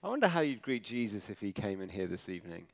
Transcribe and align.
I 0.00 0.06
wonder 0.06 0.28
how 0.28 0.40
you'd 0.40 0.62
greet 0.62 0.84
Jesus 0.84 1.28
if 1.28 1.40
he 1.40 1.50
came 1.50 1.80
in 1.80 1.88
here 1.88 2.06
this 2.06 2.28
evening. 2.28 2.66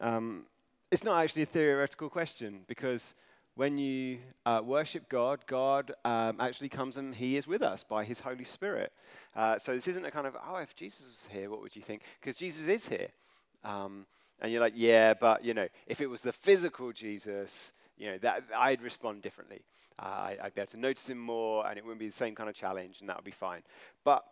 Um, 0.00 0.44
it's 0.90 1.04
not 1.04 1.22
actually 1.22 1.42
a 1.42 1.46
theoretical 1.46 2.08
question 2.08 2.60
because 2.66 3.14
when 3.56 3.76
you 3.76 4.20
uh, 4.46 4.62
worship 4.64 5.10
God, 5.10 5.40
God 5.46 5.92
um, 6.02 6.40
actually 6.40 6.70
comes 6.70 6.96
and 6.96 7.14
He 7.14 7.36
is 7.36 7.46
with 7.46 7.60
us 7.60 7.84
by 7.84 8.04
His 8.04 8.20
Holy 8.20 8.44
Spirit. 8.44 8.90
Uh, 9.36 9.58
so 9.58 9.74
this 9.74 9.86
isn't 9.86 10.04
a 10.04 10.10
kind 10.10 10.26
of, 10.26 10.34
oh, 10.48 10.56
if 10.56 10.74
Jesus 10.74 11.10
was 11.10 11.28
here, 11.30 11.50
what 11.50 11.60
would 11.60 11.76
you 11.76 11.82
think? 11.82 12.02
Because 12.18 12.36
Jesus 12.36 12.66
is 12.66 12.88
here. 12.88 13.08
Um, 13.62 14.06
and 14.40 14.50
you're 14.50 14.62
like, 14.62 14.72
yeah, 14.74 15.12
but, 15.12 15.44
you 15.44 15.52
know, 15.52 15.68
if 15.86 16.00
it 16.00 16.06
was 16.06 16.22
the 16.22 16.32
physical 16.32 16.90
Jesus, 16.92 17.74
you 17.98 18.12
know, 18.12 18.18
that, 18.18 18.44
I'd 18.56 18.80
respond 18.80 19.20
differently. 19.20 19.60
Uh, 19.98 20.06
I, 20.06 20.36
I'd 20.42 20.54
be 20.54 20.62
able 20.62 20.70
to 20.70 20.78
notice 20.78 21.10
Him 21.10 21.18
more 21.18 21.66
and 21.68 21.76
it 21.76 21.84
wouldn't 21.84 22.00
be 22.00 22.06
the 22.06 22.12
same 22.12 22.34
kind 22.34 22.48
of 22.48 22.54
challenge 22.54 23.00
and 23.00 23.10
that 23.10 23.16
would 23.16 23.26
be 23.26 23.30
fine. 23.30 23.60
But 24.04 24.24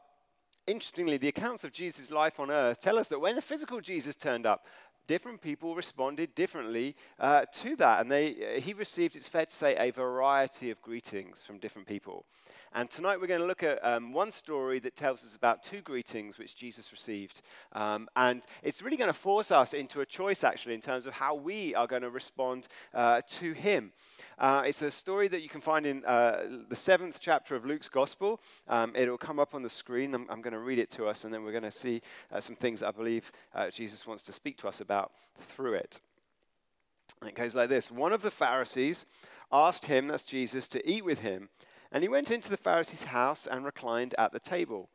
interestingly, 0.69 1.16
the 1.16 1.29
accounts 1.29 1.64
of 1.64 1.73
Jesus' 1.73 2.11
life 2.11 2.39
on 2.39 2.51
earth 2.51 2.80
tell 2.80 2.98
us 2.98 3.09
that 3.09 3.21
when 3.21 3.34
the 3.34 3.43
physical 3.43 3.80
Jesus 3.80 4.15
turned 4.15 4.47
up, 4.47 4.66
different 5.06 5.41
people 5.41 5.75
responded 5.75 6.34
differently 6.34 6.95
uh, 7.19 7.45
to 7.55 7.75
that. 7.77 8.01
And 8.01 8.11
they, 8.11 8.56
uh, 8.56 8.61
he 8.61 8.75
received, 8.75 9.16
it's 9.16 9.27
fair 9.27 9.47
to 9.47 9.55
say, 9.55 9.75
a 9.77 9.91
variety 9.91 10.70
of 10.70 10.80
greetings 10.83 11.45
from 11.45 11.59
different 11.59 11.89
people. 11.89 12.27
And 12.74 12.90
tonight 12.90 13.20
we're 13.20 13.27
going 13.27 13.40
to 13.40 13.46
look 13.46 13.62
at 13.62 13.82
um, 13.84 14.12
one 14.12 14.30
story 14.30 14.78
that 14.80 14.95
tells 14.95 15.24
us 15.24 15.34
about 15.34 15.62
two 15.62 15.80
greetings 15.80 16.38
which 16.38 16.54
Jesus 16.54 16.92
received. 16.92 17.41
Um, 17.72 18.08
and 18.14 18.42
it's 18.62 18.82
really 18.82 18.96
going 18.96 19.08
to 19.08 19.18
force 19.18 19.50
us 19.50 19.72
into 19.72 20.00
a 20.00 20.06
choice, 20.06 20.44
actually, 20.44 20.74
in 20.74 20.80
terms 20.80 21.06
of 21.06 21.14
how 21.14 21.34
we 21.34 21.74
are 21.74 21.86
going 21.86 22.02
to 22.02 22.10
respond 22.10 22.68
uh, 22.92 23.22
to 23.28 23.52
him. 23.52 23.92
Uh, 24.38 24.64
it's 24.66 24.82
a 24.82 24.91
story 24.91 25.28
that 25.28 25.41
you 25.41 25.48
can 25.48 25.60
find 25.60 25.86
in 25.86 26.04
uh, 26.04 26.42
the 26.68 26.77
seventh 26.77 27.18
chapter 27.20 27.56
of 27.56 27.64
Luke's 27.64 27.88
Gospel. 27.88 28.41
Um, 28.69 28.92
it'll 28.94 29.19
come 29.19 29.38
up 29.38 29.55
on 29.55 29.62
the 29.62 29.70
screen. 29.70 30.14
I'm, 30.14 30.27
I'm 30.28 30.42
going 30.42 30.52
to 30.52 30.60
read 30.60 30.78
it 30.78 30.91
to 30.92 31.06
us, 31.06 31.24
and 31.24 31.32
then 31.32 31.44
we're 31.44 31.52
going 31.52 31.62
to 31.64 31.70
see 31.70 32.02
uh, 32.30 32.41
some 32.41 32.56
things 32.56 32.80
that 32.80 32.88
I 32.88 32.92
believe 32.92 33.32
uh, 33.55 33.70
Jesus 33.70 34.06
wants 34.06 34.22
to 34.24 34.32
speak 34.32 34.58
to 34.58 34.69
us 34.69 34.80
about 34.80 35.12
through 35.38 35.74
it. 35.74 36.00
It 37.27 37.34
goes 37.34 37.55
like 37.55 37.69
this 37.69 37.91
One 37.91 38.12
of 38.12 38.22
the 38.22 38.30
Pharisees 38.30 39.06
asked 39.50 39.86
him, 39.86 40.08
that's 40.08 40.22
Jesus, 40.22 40.69
to 40.69 40.88
eat 40.88 41.05
with 41.05 41.20
him. 41.20 41.48
And 41.91 42.03
he 42.03 42.08
went 42.08 42.31
into 42.31 42.50
the 42.50 42.56
Pharisee's 42.56 43.05
house 43.05 43.47
and 43.47 43.64
reclined 43.64 44.14
at 44.19 44.33
the 44.33 44.41
table. 44.41 44.91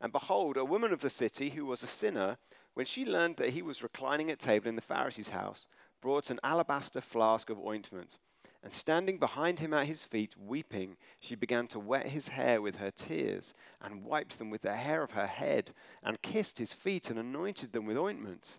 And 0.00 0.12
behold, 0.12 0.56
a 0.56 0.64
woman 0.64 0.92
of 0.92 1.00
the 1.00 1.10
city 1.10 1.50
who 1.50 1.66
was 1.66 1.82
a 1.82 1.86
sinner, 1.86 2.38
when 2.74 2.86
she 2.86 3.04
learned 3.04 3.36
that 3.36 3.50
he 3.50 3.62
was 3.62 3.82
reclining 3.82 4.30
at 4.30 4.38
table 4.38 4.68
in 4.68 4.76
the 4.76 4.82
Pharisee's 4.82 5.30
house, 5.30 5.68
brought 6.00 6.30
an 6.30 6.40
alabaster 6.42 7.00
flask 7.00 7.50
of 7.50 7.58
ointment. 7.58 8.18
And 8.62 8.72
standing 8.72 9.18
behind 9.18 9.60
him 9.60 9.74
at 9.74 9.86
his 9.86 10.04
feet, 10.04 10.34
weeping, 10.38 10.96
she 11.20 11.34
began 11.34 11.66
to 11.68 11.78
wet 11.78 12.06
his 12.06 12.28
hair 12.28 12.62
with 12.62 12.76
her 12.76 12.90
tears, 12.90 13.52
and 13.82 14.04
wiped 14.04 14.38
them 14.38 14.48
with 14.48 14.62
the 14.62 14.74
hair 14.74 15.02
of 15.02 15.10
her 15.10 15.26
head, 15.26 15.72
and 16.02 16.22
kissed 16.22 16.58
his 16.58 16.72
feet, 16.72 17.10
and 17.10 17.18
anointed 17.18 17.72
them 17.72 17.84
with 17.84 17.98
ointment. 17.98 18.58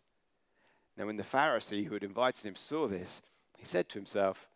Now, 0.96 1.08
when 1.08 1.18
the 1.18 1.24
Pharisee 1.24 1.86
who 1.86 1.96
had 1.96 2.04
invited 2.04 2.46
him 2.46 2.56
saw 2.56 2.88
this, 2.88 3.24
he 3.58 3.66
said 3.66 3.90
to 3.90 4.00
himself, 4.00 4.48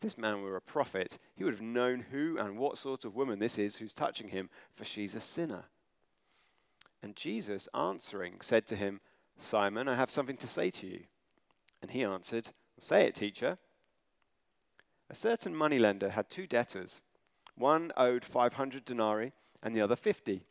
this 0.00 0.18
man 0.18 0.42
were 0.42 0.56
a 0.56 0.60
prophet, 0.60 1.18
he 1.34 1.44
would 1.44 1.54
have 1.54 1.62
known 1.62 2.06
who 2.10 2.38
and 2.38 2.58
what 2.58 2.78
sort 2.78 3.04
of 3.04 3.14
woman 3.14 3.38
this 3.38 3.58
is 3.58 3.76
who's 3.76 3.92
touching 3.92 4.28
him, 4.28 4.50
for 4.74 4.84
she's 4.84 5.14
a 5.14 5.20
sinner. 5.20 5.64
And 7.02 7.16
Jesus, 7.16 7.68
answering, 7.74 8.40
said 8.40 8.66
to 8.68 8.76
him, 8.76 9.00
Simon, 9.38 9.88
I 9.88 9.96
have 9.96 10.10
something 10.10 10.36
to 10.38 10.46
say 10.46 10.70
to 10.70 10.86
you. 10.86 11.00
And 11.80 11.90
he 11.90 12.04
answered, 12.04 12.50
Say 12.78 13.06
it, 13.06 13.14
teacher. 13.16 13.58
A 15.10 15.14
certain 15.14 15.54
moneylender 15.54 16.10
had 16.10 16.28
two 16.28 16.46
debtors. 16.46 17.02
One 17.56 17.92
owed 17.96 18.24
500 18.24 18.84
denarii 18.84 19.32
and 19.62 19.74
the 19.74 19.80
other 19.80 19.96
50. 19.96 20.44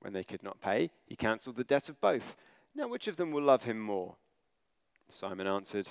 When 0.00 0.12
they 0.12 0.24
could 0.24 0.42
not 0.42 0.60
pay, 0.60 0.90
he 1.06 1.16
cancelled 1.16 1.56
the 1.56 1.64
debt 1.64 1.88
of 1.88 2.00
both. 2.00 2.36
Now, 2.74 2.88
which 2.88 3.08
of 3.08 3.16
them 3.16 3.30
will 3.30 3.42
love 3.42 3.64
him 3.64 3.80
more? 3.80 4.16
Simon 5.08 5.46
answered, 5.46 5.90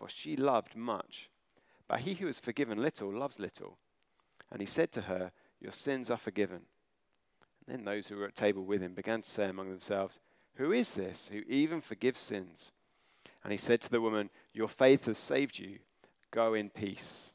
for 0.00 0.08
she 0.08 0.34
loved 0.34 0.74
much. 0.74 1.28
But 1.86 2.00
he 2.00 2.14
who 2.14 2.26
is 2.26 2.40
forgiven 2.40 2.80
little 2.80 3.12
loves 3.12 3.38
little. 3.38 3.76
And 4.50 4.62
he 4.62 4.66
said 4.66 4.90
to 4.92 5.02
her, 5.02 5.30
Your 5.60 5.72
sins 5.72 6.10
are 6.10 6.16
forgiven. 6.16 6.62
And 7.66 7.76
then 7.76 7.84
those 7.84 8.08
who 8.08 8.16
were 8.16 8.26
at 8.26 8.34
table 8.34 8.64
with 8.64 8.80
him 8.80 8.94
began 8.94 9.20
to 9.20 9.28
say 9.28 9.48
among 9.48 9.68
themselves, 9.68 10.18
Who 10.54 10.72
is 10.72 10.94
this 10.94 11.28
who 11.30 11.42
even 11.46 11.82
forgives 11.82 12.20
sins? 12.20 12.72
And 13.44 13.52
he 13.52 13.58
said 13.58 13.82
to 13.82 13.90
the 13.90 14.00
woman, 14.00 14.30
Your 14.54 14.68
faith 14.68 15.04
has 15.04 15.18
saved 15.18 15.58
you. 15.58 15.80
Go 16.30 16.54
in 16.54 16.70
peace. 16.70 17.34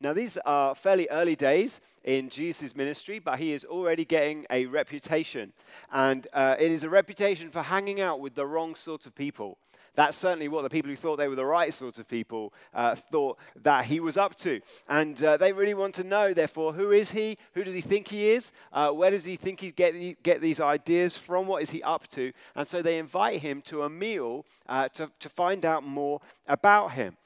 Now, 0.00 0.12
these 0.12 0.36
are 0.38 0.74
fairly 0.74 1.08
early 1.10 1.36
days 1.36 1.80
in 2.04 2.28
Jesus' 2.28 2.74
ministry, 2.74 3.18
but 3.18 3.38
he 3.38 3.52
is 3.52 3.64
already 3.64 4.04
getting 4.04 4.46
a 4.50 4.66
reputation. 4.66 5.52
And 5.92 6.26
uh, 6.32 6.56
it 6.58 6.70
is 6.70 6.82
a 6.82 6.88
reputation 6.90 7.50
for 7.50 7.62
hanging 7.62 8.00
out 8.00 8.20
with 8.20 8.34
the 8.34 8.46
wrong 8.46 8.74
sort 8.74 9.06
of 9.06 9.14
people. 9.14 9.58
That's 9.94 10.16
certainly 10.16 10.48
what 10.48 10.62
the 10.62 10.70
people 10.70 10.90
who 10.90 10.96
thought 10.96 11.16
they 11.16 11.28
were 11.28 11.36
the 11.36 11.44
right 11.44 11.72
sort 11.72 11.98
of 11.98 12.08
people 12.08 12.54
uh, 12.72 12.94
thought 12.94 13.38
that 13.62 13.84
he 13.84 14.00
was 14.00 14.16
up 14.16 14.34
to. 14.36 14.60
And 14.88 15.22
uh, 15.22 15.36
they 15.36 15.52
really 15.52 15.74
want 15.74 15.94
to 15.96 16.04
know, 16.04 16.32
therefore, 16.32 16.72
who 16.72 16.92
is 16.92 17.10
he? 17.10 17.36
Who 17.52 17.62
does 17.62 17.74
he 17.74 17.82
think 17.82 18.08
he 18.08 18.30
is? 18.30 18.52
Uh, 18.72 18.90
where 18.90 19.10
does 19.10 19.26
he 19.26 19.36
think 19.36 19.60
he 19.60 19.70
get, 19.70 20.22
get 20.22 20.40
these 20.40 20.60
ideas 20.60 21.18
from? 21.18 21.46
What 21.46 21.62
is 21.62 21.70
he 21.70 21.82
up 21.82 22.08
to? 22.08 22.32
And 22.56 22.66
so 22.66 22.80
they 22.80 22.98
invite 22.98 23.40
him 23.40 23.60
to 23.62 23.82
a 23.82 23.90
meal 23.90 24.46
uh, 24.66 24.88
to, 24.90 25.10
to 25.20 25.28
find 25.28 25.66
out 25.66 25.84
more 25.84 26.20
about 26.48 26.92
him 26.92 27.16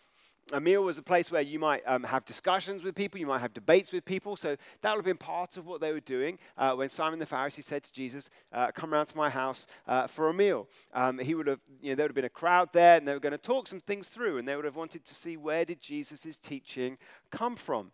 a 0.52 0.60
meal 0.60 0.82
was 0.82 0.98
a 0.98 1.02
place 1.02 1.30
where 1.30 1.42
you 1.42 1.58
might 1.58 1.82
um, 1.86 2.04
have 2.04 2.24
discussions 2.24 2.84
with 2.84 2.94
people, 2.94 3.18
you 3.18 3.26
might 3.26 3.40
have 3.40 3.52
debates 3.52 3.92
with 3.92 4.04
people. 4.04 4.36
So 4.36 4.56
that 4.82 4.90
would 4.90 4.98
have 4.98 5.04
been 5.04 5.16
part 5.16 5.56
of 5.56 5.66
what 5.66 5.80
they 5.80 5.92
were 5.92 6.00
doing 6.00 6.38
uh, 6.56 6.72
when 6.74 6.88
Simon 6.88 7.18
the 7.18 7.26
Pharisee 7.26 7.64
said 7.64 7.82
to 7.84 7.92
Jesus, 7.92 8.30
uh, 8.52 8.70
"Come 8.72 8.92
round 8.92 9.08
to 9.08 9.16
my 9.16 9.30
house 9.30 9.66
uh, 9.86 10.06
for 10.06 10.28
a 10.28 10.34
meal." 10.34 10.68
Um, 10.94 11.18
he 11.18 11.34
would 11.34 11.46
have, 11.46 11.60
you 11.80 11.90
know, 11.90 11.96
there 11.96 12.04
would 12.04 12.10
have 12.10 12.16
been 12.16 12.24
a 12.24 12.28
crowd 12.28 12.70
there, 12.72 12.96
and 12.96 13.06
they 13.06 13.12
were 13.12 13.20
going 13.20 13.32
to 13.32 13.38
talk 13.38 13.66
some 13.66 13.80
things 13.80 14.08
through, 14.08 14.38
and 14.38 14.46
they 14.46 14.56
would 14.56 14.64
have 14.64 14.76
wanted 14.76 15.04
to 15.04 15.14
see 15.14 15.36
where 15.36 15.64
did 15.64 15.80
Jesus' 15.80 16.36
teaching 16.36 16.98
come 17.30 17.56
from. 17.56 17.90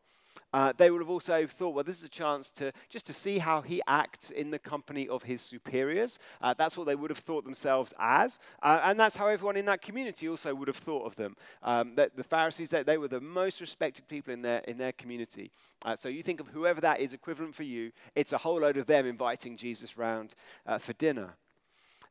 Uh, 0.52 0.72
they 0.76 0.90
would 0.90 1.00
have 1.00 1.10
also 1.10 1.46
thought, 1.46 1.74
well, 1.74 1.84
this 1.84 1.98
is 1.98 2.04
a 2.04 2.08
chance 2.08 2.50
to 2.52 2.72
just 2.88 3.06
to 3.06 3.12
see 3.12 3.38
how 3.38 3.60
he 3.60 3.80
acts 3.86 4.30
in 4.30 4.50
the 4.50 4.58
company 4.58 5.08
of 5.08 5.22
his 5.22 5.40
superiors. 5.40 6.18
Uh, 6.40 6.54
that's 6.54 6.76
what 6.76 6.86
they 6.86 6.94
would 6.94 7.10
have 7.10 7.18
thought 7.18 7.44
themselves 7.44 7.94
as, 7.98 8.38
uh, 8.62 8.80
and 8.84 8.98
that's 8.98 9.16
how 9.16 9.26
everyone 9.26 9.56
in 9.56 9.66
that 9.66 9.82
community 9.82 10.28
also 10.28 10.54
would 10.54 10.68
have 10.68 10.76
thought 10.76 11.06
of 11.06 11.16
them. 11.16 11.36
Um, 11.62 11.94
that 11.96 12.16
the 12.16 12.24
Pharisees, 12.24 12.70
they, 12.70 12.82
they, 12.82 12.98
were 12.98 13.08
the 13.08 13.20
most 13.20 13.60
respected 13.60 14.08
people 14.08 14.32
in 14.32 14.42
their 14.42 14.60
in 14.60 14.78
their 14.78 14.92
community. 14.92 15.50
Uh, 15.84 15.96
so 15.96 16.08
you 16.08 16.22
think 16.22 16.40
of 16.40 16.48
whoever 16.48 16.80
that 16.80 17.00
is 17.00 17.12
equivalent 17.12 17.54
for 17.54 17.64
you, 17.64 17.92
it's 18.14 18.32
a 18.32 18.38
whole 18.38 18.60
load 18.60 18.76
of 18.76 18.86
them 18.86 19.06
inviting 19.06 19.56
Jesus 19.56 19.96
round 19.96 20.34
uh, 20.66 20.78
for 20.78 20.92
dinner. 20.92 21.34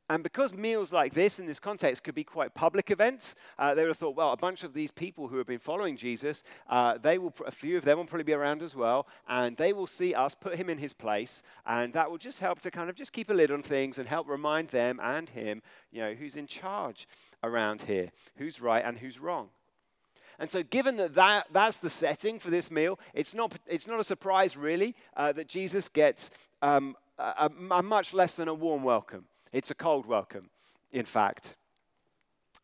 And 0.10 0.24
because 0.24 0.54
meals 0.54 0.92
like 0.92 1.14
this 1.14 1.40
in 1.40 1.46
this 1.46 1.60
context 1.60 2.04
could 2.04 2.16
be 2.16 2.26
quite 2.26 2.54
public 2.54 2.92
events, 2.92 3.34
uh, 3.58 3.74
they 3.74 3.84
would 3.84 3.92
have 3.92 3.98
thought, 3.98 4.16
well, 4.16 4.34
a 4.34 4.38
bunch 4.38 4.64
of 4.64 4.74
these 4.74 4.92
people 4.92 5.30
who 5.30 5.38
have 5.38 5.48
been 5.48 5.60
following 5.60 5.96
Jesus, 5.96 6.44
uh, 6.70 6.98
they 6.98 7.18
will, 7.18 7.34
a 7.46 7.52
few 7.52 7.78
of 7.78 7.86
them 7.86 7.98
will 7.98 8.06
probably 8.06 8.26
be 8.26 8.34
around 8.34 8.62
as 8.62 8.76
well, 8.76 9.08
and 9.30 9.56
they 9.56 9.72
will 9.72 9.88
see 9.88 10.14
us 10.14 10.36
put 10.36 10.56
him 10.56 10.70
in 10.70 10.80
his 10.80 10.92
place, 10.92 11.44
and 11.66 11.94
that 11.94 12.12
will 12.12 12.18
just 12.18 12.42
help 12.42 12.60
to 12.60 12.72
kind 12.72 12.90
of 12.90 12.96
just 12.98 13.14
keep 13.14 13.30
a 13.30 13.34
lid 13.34 13.52
on 13.52 13.64
things 13.64 13.98
and 13.98 14.08
help 14.10 14.28
remind 14.28 14.68
them 14.70 15.00
and 15.02 15.30
him, 15.30 15.62
you 15.92 16.02
know, 16.02 16.14
who's 16.14 16.36
in 16.36 16.46
charge 16.46 17.08
around 17.42 17.84
here, 17.84 18.10
who's 18.36 18.60
right 18.60 18.84
and 18.84 18.98
who's 18.98 19.18
wrong. 19.18 19.48
And 20.40 20.50
so, 20.50 20.64
given 20.64 20.98
that, 20.98 21.14
that 21.14 21.46
that's 21.54 21.78
the 21.78 21.90
setting 21.90 22.40
for 22.40 22.50
this 22.50 22.72
meal, 22.72 23.00
it's 23.14 23.34
not, 23.34 23.54
it's 23.68 23.88
not 23.88 24.00
a 24.00 24.04
surprise, 24.04 24.58
really, 24.58 24.96
uh, 25.16 25.32
that 25.34 25.48
Jesus 25.48 25.88
gets 25.88 26.32
um, 26.62 26.98
a, 27.18 27.50
a 27.70 27.84
much 27.84 28.14
less 28.14 28.36
than 28.36 28.48
a 28.48 28.54
warm 28.54 28.84
welcome. 28.84 29.26
It's 29.52 29.70
a 29.70 29.76
cold 29.76 30.06
welcome, 30.06 30.50
in 30.92 31.06
fact. 31.06 31.56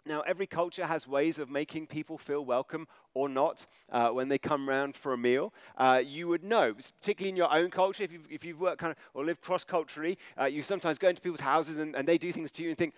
Now, 0.06 0.22
every 0.22 0.48
culture 0.48 0.86
has 0.86 1.06
ways 1.06 1.38
of 1.38 1.50
making 1.50 1.88
people 1.88 2.18
feel 2.18 2.46
welcome 2.46 2.88
or 3.14 3.28
not 3.28 3.68
uh, 3.92 4.10
when 4.10 4.30
they 4.30 4.38
come 4.38 4.70
round 4.70 4.96
for 4.96 5.12
a 5.12 5.18
meal. 5.18 5.54
Uh, 5.76 6.02
you 6.06 6.30
would 6.30 6.46
know, 6.46 6.74
particularly 6.74 7.30
in 7.30 7.36
your 7.36 7.54
own 7.54 7.70
culture, 7.70 8.04
if 8.04 8.14
you've, 8.14 8.32
if 8.32 8.46
you've 8.46 8.62
worked 8.62 8.78
kind 8.78 8.92
of 8.92 8.98
or 9.14 9.26
lived 9.26 9.42
cross 9.42 9.66
culturally, 9.66 10.18
uh, 10.40 10.46
you 10.46 10.64
sometimes 10.64 10.98
go 10.98 11.10
into 11.10 11.22
people's 11.22 11.42
houses 11.42 11.78
and, 11.78 11.94
and 11.94 12.08
they 12.08 12.18
do 12.18 12.32
things 12.32 12.52
to 12.52 12.64
you 12.64 12.70
and 12.70 12.78
think, 12.78 12.94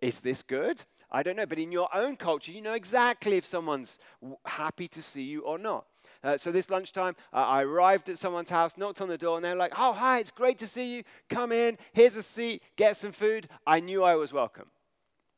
is 0.00 0.20
this 0.20 0.42
good? 0.42 0.84
I 1.10 1.24
don't 1.24 1.34
know. 1.34 1.46
But 1.46 1.58
in 1.58 1.72
your 1.72 1.88
own 1.92 2.16
culture, 2.16 2.52
you 2.52 2.60
know 2.60 2.74
exactly 2.74 3.36
if 3.36 3.44
someone's 3.46 3.98
happy 4.44 4.86
to 4.88 5.02
see 5.02 5.22
you 5.22 5.40
or 5.40 5.58
not. 5.58 5.86
Uh, 6.24 6.38
so 6.38 6.50
this 6.50 6.70
lunchtime, 6.70 7.14
uh, 7.34 7.36
I 7.36 7.62
arrived 7.62 8.08
at 8.08 8.16
someone's 8.16 8.48
house, 8.48 8.78
knocked 8.78 9.02
on 9.02 9.08
the 9.08 9.18
door, 9.18 9.36
and 9.36 9.44
they 9.44 9.50
were 9.50 9.56
like, 9.56 9.74
Oh, 9.78 9.92
hi, 9.92 10.20
it's 10.20 10.30
great 10.30 10.56
to 10.58 10.66
see 10.66 10.96
you. 10.96 11.02
Come 11.28 11.52
in, 11.52 11.76
here's 11.92 12.16
a 12.16 12.22
seat, 12.22 12.62
get 12.76 12.96
some 12.96 13.12
food. 13.12 13.46
I 13.66 13.80
knew 13.80 14.02
I 14.02 14.14
was 14.14 14.32
welcome. 14.32 14.70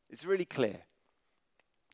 It's 0.09 0.23
really 0.23 0.45
clear. 0.45 0.77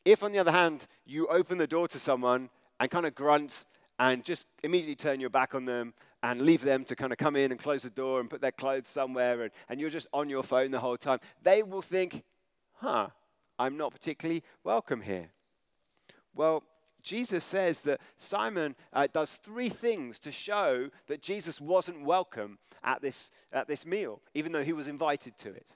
If, 0.05 0.21
on 0.21 0.31
the 0.31 0.37
other 0.37 0.51
hand, 0.51 0.85
you 1.05 1.27
open 1.27 1.57
the 1.57 1.65
door 1.65 1.87
to 1.87 1.97
someone 1.97 2.49
and 2.79 2.91
kind 2.91 3.07
of 3.07 3.15
grunt 3.15 3.65
and 3.97 4.23
just 4.23 4.45
immediately 4.63 4.95
turn 4.95 5.19
your 5.19 5.31
back 5.31 5.55
on 5.55 5.65
them 5.65 5.93
and 6.21 6.41
leave 6.41 6.61
them 6.61 6.83
to 6.85 6.95
kind 6.95 7.11
of 7.11 7.17
come 7.17 7.35
in 7.35 7.51
and 7.51 7.59
close 7.59 7.83
the 7.83 7.89
door 7.89 8.19
and 8.19 8.29
put 8.29 8.41
their 8.41 8.51
clothes 8.51 8.87
somewhere 8.87 9.41
and, 9.41 9.51
and 9.69 9.79
you're 9.79 9.89
just 9.89 10.07
on 10.13 10.29
your 10.29 10.43
phone 10.43 10.71
the 10.71 10.79
whole 10.79 10.97
time, 10.97 11.19
they 11.41 11.63
will 11.63 11.81
think, 11.81 12.23
huh, 12.73 13.07
I'm 13.57 13.75
not 13.75 13.91
particularly 13.91 14.43
welcome 14.63 15.01
here. 15.01 15.31
Well, 16.35 16.63
Jesus 17.03 17.43
says 17.43 17.81
that 17.81 18.01
Simon 18.17 18.75
uh, 18.93 19.07
does 19.11 19.35
three 19.35 19.69
things 19.69 20.19
to 20.19 20.31
show 20.31 20.89
that 21.07 21.21
Jesus 21.21 21.59
wasn't 21.59 22.05
welcome 22.05 22.57
at 22.83 23.01
this, 23.01 23.29
at 23.51 23.67
this 23.67 23.85
meal, 23.85 24.21
even 24.33 24.51
though 24.51 24.63
he 24.63 24.73
was 24.73 24.87
invited 24.87 25.37
to 25.39 25.49
it. 25.49 25.75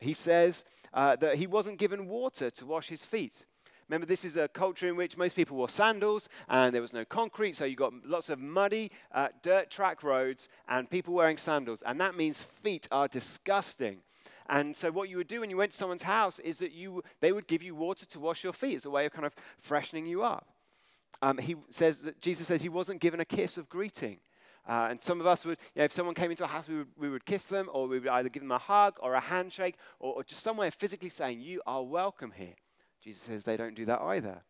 He 0.00 0.12
says 0.12 0.64
uh, 0.92 1.16
that 1.16 1.36
he 1.36 1.46
wasn't 1.46 1.78
given 1.78 2.08
water 2.08 2.50
to 2.50 2.66
wash 2.66 2.88
his 2.88 3.04
feet. 3.04 3.46
Remember, 3.88 4.06
this 4.06 4.24
is 4.24 4.36
a 4.36 4.48
culture 4.48 4.88
in 4.88 4.96
which 4.96 5.16
most 5.16 5.36
people 5.36 5.56
wore 5.56 5.68
sandals 5.68 6.28
and 6.48 6.74
there 6.74 6.82
was 6.82 6.92
no 6.92 7.04
concrete, 7.04 7.56
so 7.56 7.64
you 7.64 7.76
got 7.76 7.92
lots 8.04 8.28
of 8.28 8.40
muddy, 8.40 8.90
uh, 9.12 9.28
dirt 9.42 9.70
track 9.70 10.02
roads 10.02 10.48
and 10.68 10.90
people 10.90 11.14
wearing 11.14 11.36
sandals. 11.36 11.82
And 11.86 12.00
that 12.00 12.16
means 12.16 12.42
feet 12.42 12.88
are 12.90 13.06
disgusting. 13.06 13.98
And 14.48 14.74
so, 14.74 14.90
what 14.90 15.08
you 15.08 15.16
would 15.16 15.28
do 15.28 15.40
when 15.40 15.50
you 15.50 15.56
went 15.56 15.72
to 15.72 15.76
someone's 15.76 16.04
house 16.04 16.38
is 16.40 16.58
that 16.58 16.72
you, 16.72 17.02
they 17.20 17.32
would 17.32 17.46
give 17.46 17.62
you 17.62 17.74
water 17.74 18.06
to 18.06 18.20
wash 18.20 18.44
your 18.44 18.52
feet 18.52 18.76
as 18.76 18.84
a 18.84 18.90
way 18.90 19.06
of 19.06 19.12
kind 19.12 19.26
of 19.26 19.34
freshening 19.58 20.06
you 20.06 20.22
up. 20.22 20.46
Um, 21.22 21.38
he 21.38 21.56
says 21.70 22.02
that 22.02 22.20
Jesus 22.20 22.46
says 22.46 22.62
he 22.62 22.68
wasn't 22.68 23.00
given 23.00 23.20
a 23.20 23.24
kiss 23.24 23.58
of 23.58 23.68
greeting. 23.68 24.18
Uh, 24.68 24.88
and 24.90 25.02
some 25.02 25.20
of 25.20 25.26
us 25.26 25.44
would, 25.44 25.58
you 25.74 25.80
know, 25.80 25.84
if 25.84 25.92
someone 25.92 26.14
came 26.14 26.30
into 26.30 26.42
our 26.42 26.48
house, 26.48 26.68
we 26.68 26.78
would, 26.78 26.88
we 26.96 27.08
would 27.08 27.24
kiss 27.24 27.44
them, 27.44 27.70
or 27.72 27.86
we 27.86 28.00
would 28.00 28.08
either 28.08 28.28
give 28.28 28.42
them 28.42 28.50
a 28.50 28.58
hug 28.58 28.96
or 29.00 29.14
a 29.14 29.20
handshake, 29.20 29.76
or, 30.00 30.14
or 30.14 30.24
just 30.24 30.42
some 30.42 30.56
way 30.56 30.66
of 30.66 30.74
physically 30.74 31.08
saying, 31.08 31.40
You 31.40 31.62
are 31.66 31.84
welcome 31.84 32.32
here. 32.32 32.54
Jesus 33.02 33.22
says 33.22 33.44
they 33.44 33.56
don't 33.56 33.76
do 33.76 33.84
that 33.84 34.00
either. 34.00 34.42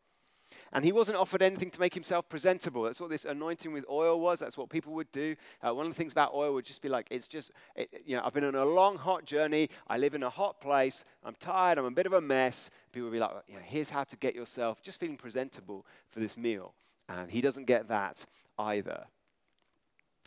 And 0.73 0.85
he 0.85 0.93
wasn't 0.93 1.19
offered 1.19 1.43
anything 1.43 1.71
to 1.71 1.81
make 1.81 1.95
himself 1.95 2.29
presentable. 2.29 2.83
That's 2.83 3.01
what 3.01 3.11
this 3.11 3.25
anointing 3.25 3.73
with 3.73 3.85
oil 3.91 4.21
was. 4.21 4.41
That's 4.41 4.57
what 4.57 4.69
people 4.69 4.93
would 4.95 5.11
do. 5.11 5.37
Uh, 5.63 5.75
one 5.75 5.87
of 5.87 5.93
the 5.93 5.97
things 5.97 6.13
about 6.13 6.35
oil 6.35 6.55
would 6.55 6.65
just 6.65 6.83
be 6.83 6.89
like, 6.89 7.07
it's 7.11 7.29
just, 7.29 7.51
it, 7.75 8.03
you 8.05 8.17
know, 8.17 8.23
I've 8.25 8.35
been 8.35 8.45
on 8.45 8.55
a 8.55 8.65
long, 8.65 8.97
hot 8.97 9.25
journey. 9.25 9.71
I 9.89 9.99
live 9.99 10.15
in 10.15 10.23
a 10.23 10.31
hot 10.31 10.61
place. 10.61 11.05
I'm 11.25 11.35
tired. 11.35 11.79
I'm 11.79 11.85
a 11.85 11.91
bit 11.91 12.07
of 12.07 12.13
a 12.13 12.21
mess. 12.21 12.71
People 12.93 13.09
would 13.09 13.15
be 13.15 13.21
like, 13.21 13.33
you 13.49 13.55
know, 13.55 13.63
here's 13.65 13.91
how 13.91 14.05
to 14.05 14.17
get 14.17 14.35
yourself 14.35 14.83
just 14.83 15.01
feeling 15.01 15.17
presentable 15.17 15.87
for 16.11 16.21
this 16.21 16.37
meal. 16.37 16.75
And 17.09 17.31
he 17.31 17.41
doesn't 17.41 17.67
get 17.67 17.89
that 17.89 18.27
either. 18.59 19.07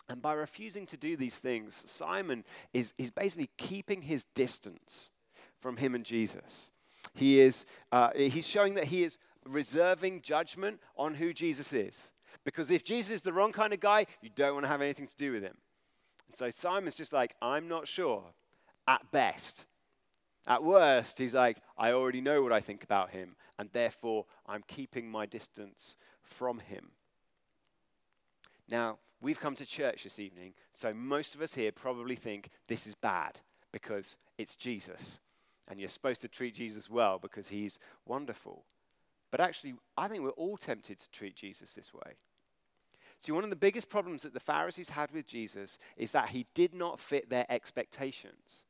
And 0.09 0.21
by 0.21 0.33
refusing 0.33 0.87
to 0.87 0.97
do 0.97 1.15
these 1.15 1.37
things, 1.37 1.83
Simon 1.85 2.43
is, 2.73 2.93
is 2.97 3.11
basically 3.11 3.49
keeping 3.57 4.01
his 4.01 4.23
distance 4.23 5.11
from 5.59 5.77
him 5.77 5.93
and 5.93 6.03
Jesus. 6.03 6.71
He 7.13 7.39
is, 7.39 7.65
uh, 7.91 8.09
he's 8.15 8.47
showing 8.47 8.73
that 8.75 8.85
he 8.85 9.03
is 9.03 9.17
reserving 9.45 10.21
judgment 10.21 10.79
on 10.97 11.15
who 11.15 11.33
Jesus 11.33 11.73
is. 11.73 12.11
Because 12.43 12.71
if 12.71 12.83
Jesus 12.83 13.11
is 13.11 13.21
the 13.21 13.33
wrong 13.33 13.51
kind 13.51 13.73
of 13.73 13.79
guy, 13.79 14.05
you 14.21 14.29
don't 14.35 14.53
want 14.53 14.65
to 14.65 14.69
have 14.69 14.81
anything 14.81 15.07
to 15.07 15.15
do 15.15 15.31
with 15.31 15.43
him. 15.43 15.57
And 16.27 16.35
so 16.35 16.49
Simon's 16.49 16.95
just 16.95 17.13
like, 17.13 17.35
I'm 17.41 17.67
not 17.67 17.87
sure, 17.87 18.23
at 18.87 19.11
best. 19.11 19.65
At 20.47 20.63
worst, 20.63 21.17
he's 21.17 21.33
like, 21.33 21.57
I 21.77 21.91
already 21.91 22.21
know 22.21 22.41
what 22.41 22.53
I 22.53 22.61
think 22.61 22.83
about 22.83 23.11
him, 23.11 23.35
and 23.57 23.69
therefore 23.71 24.25
I'm 24.47 24.63
keeping 24.67 25.09
my 25.09 25.25
distance 25.25 25.97
from 26.21 26.59
him. 26.59 26.91
Now, 28.69 28.99
we've 29.21 29.39
come 29.39 29.55
to 29.55 29.65
church 29.65 30.03
this 30.03 30.19
evening, 30.19 30.53
so 30.71 30.93
most 30.93 31.35
of 31.35 31.41
us 31.41 31.55
here 31.55 31.71
probably 31.71 32.15
think 32.15 32.49
this 32.67 32.87
is 32.87 32.95
bad 32.95 33.39
because 33.71 34.17
it's 34.37 34.55
Jesus. 34.55 35.19
And 35.67 35.79
you're 35.79 35.89
supposed 35.89 36.21
to 36.21 36.27
treat 36.27 36.55
Jesus 36.55 36.89
well 36.89 37.19
because 37.19 37.49
he's 37.49 37.79
wonderful. 38.05 38.63
But 39.31 39.41
actually, 39.41 39.75
I 39.97 40.07
think 40.07 40.23
we're 40.23 40.29
all 40.31 40.57
tempted 40.57 40.99
to 40.99 41.11
treat 41.11 41.35
Jesus 41.35 41.73
this 41.73 41.93
way. 41.93 42.15
See, 43.19 43.31
one 43.31 43.43
of 43.43 43.49
the 43.49 43.55
biggest 43.55 43.89
problems 43.89 44.23
that 44.23 44.33
the 44.33 44.39
Pharisees 44.39 44.89
had 44.89 45.11
with 45.11 45.27
Jesus 45.27 45.77
is 45.97 46.11
that 46.11 46.29
he 46.29 46.47
did 46.53 46.73
not 46.73 46.99
fit 46.99 47.29
their 47.29 47.45
expectations. 47.49 48.63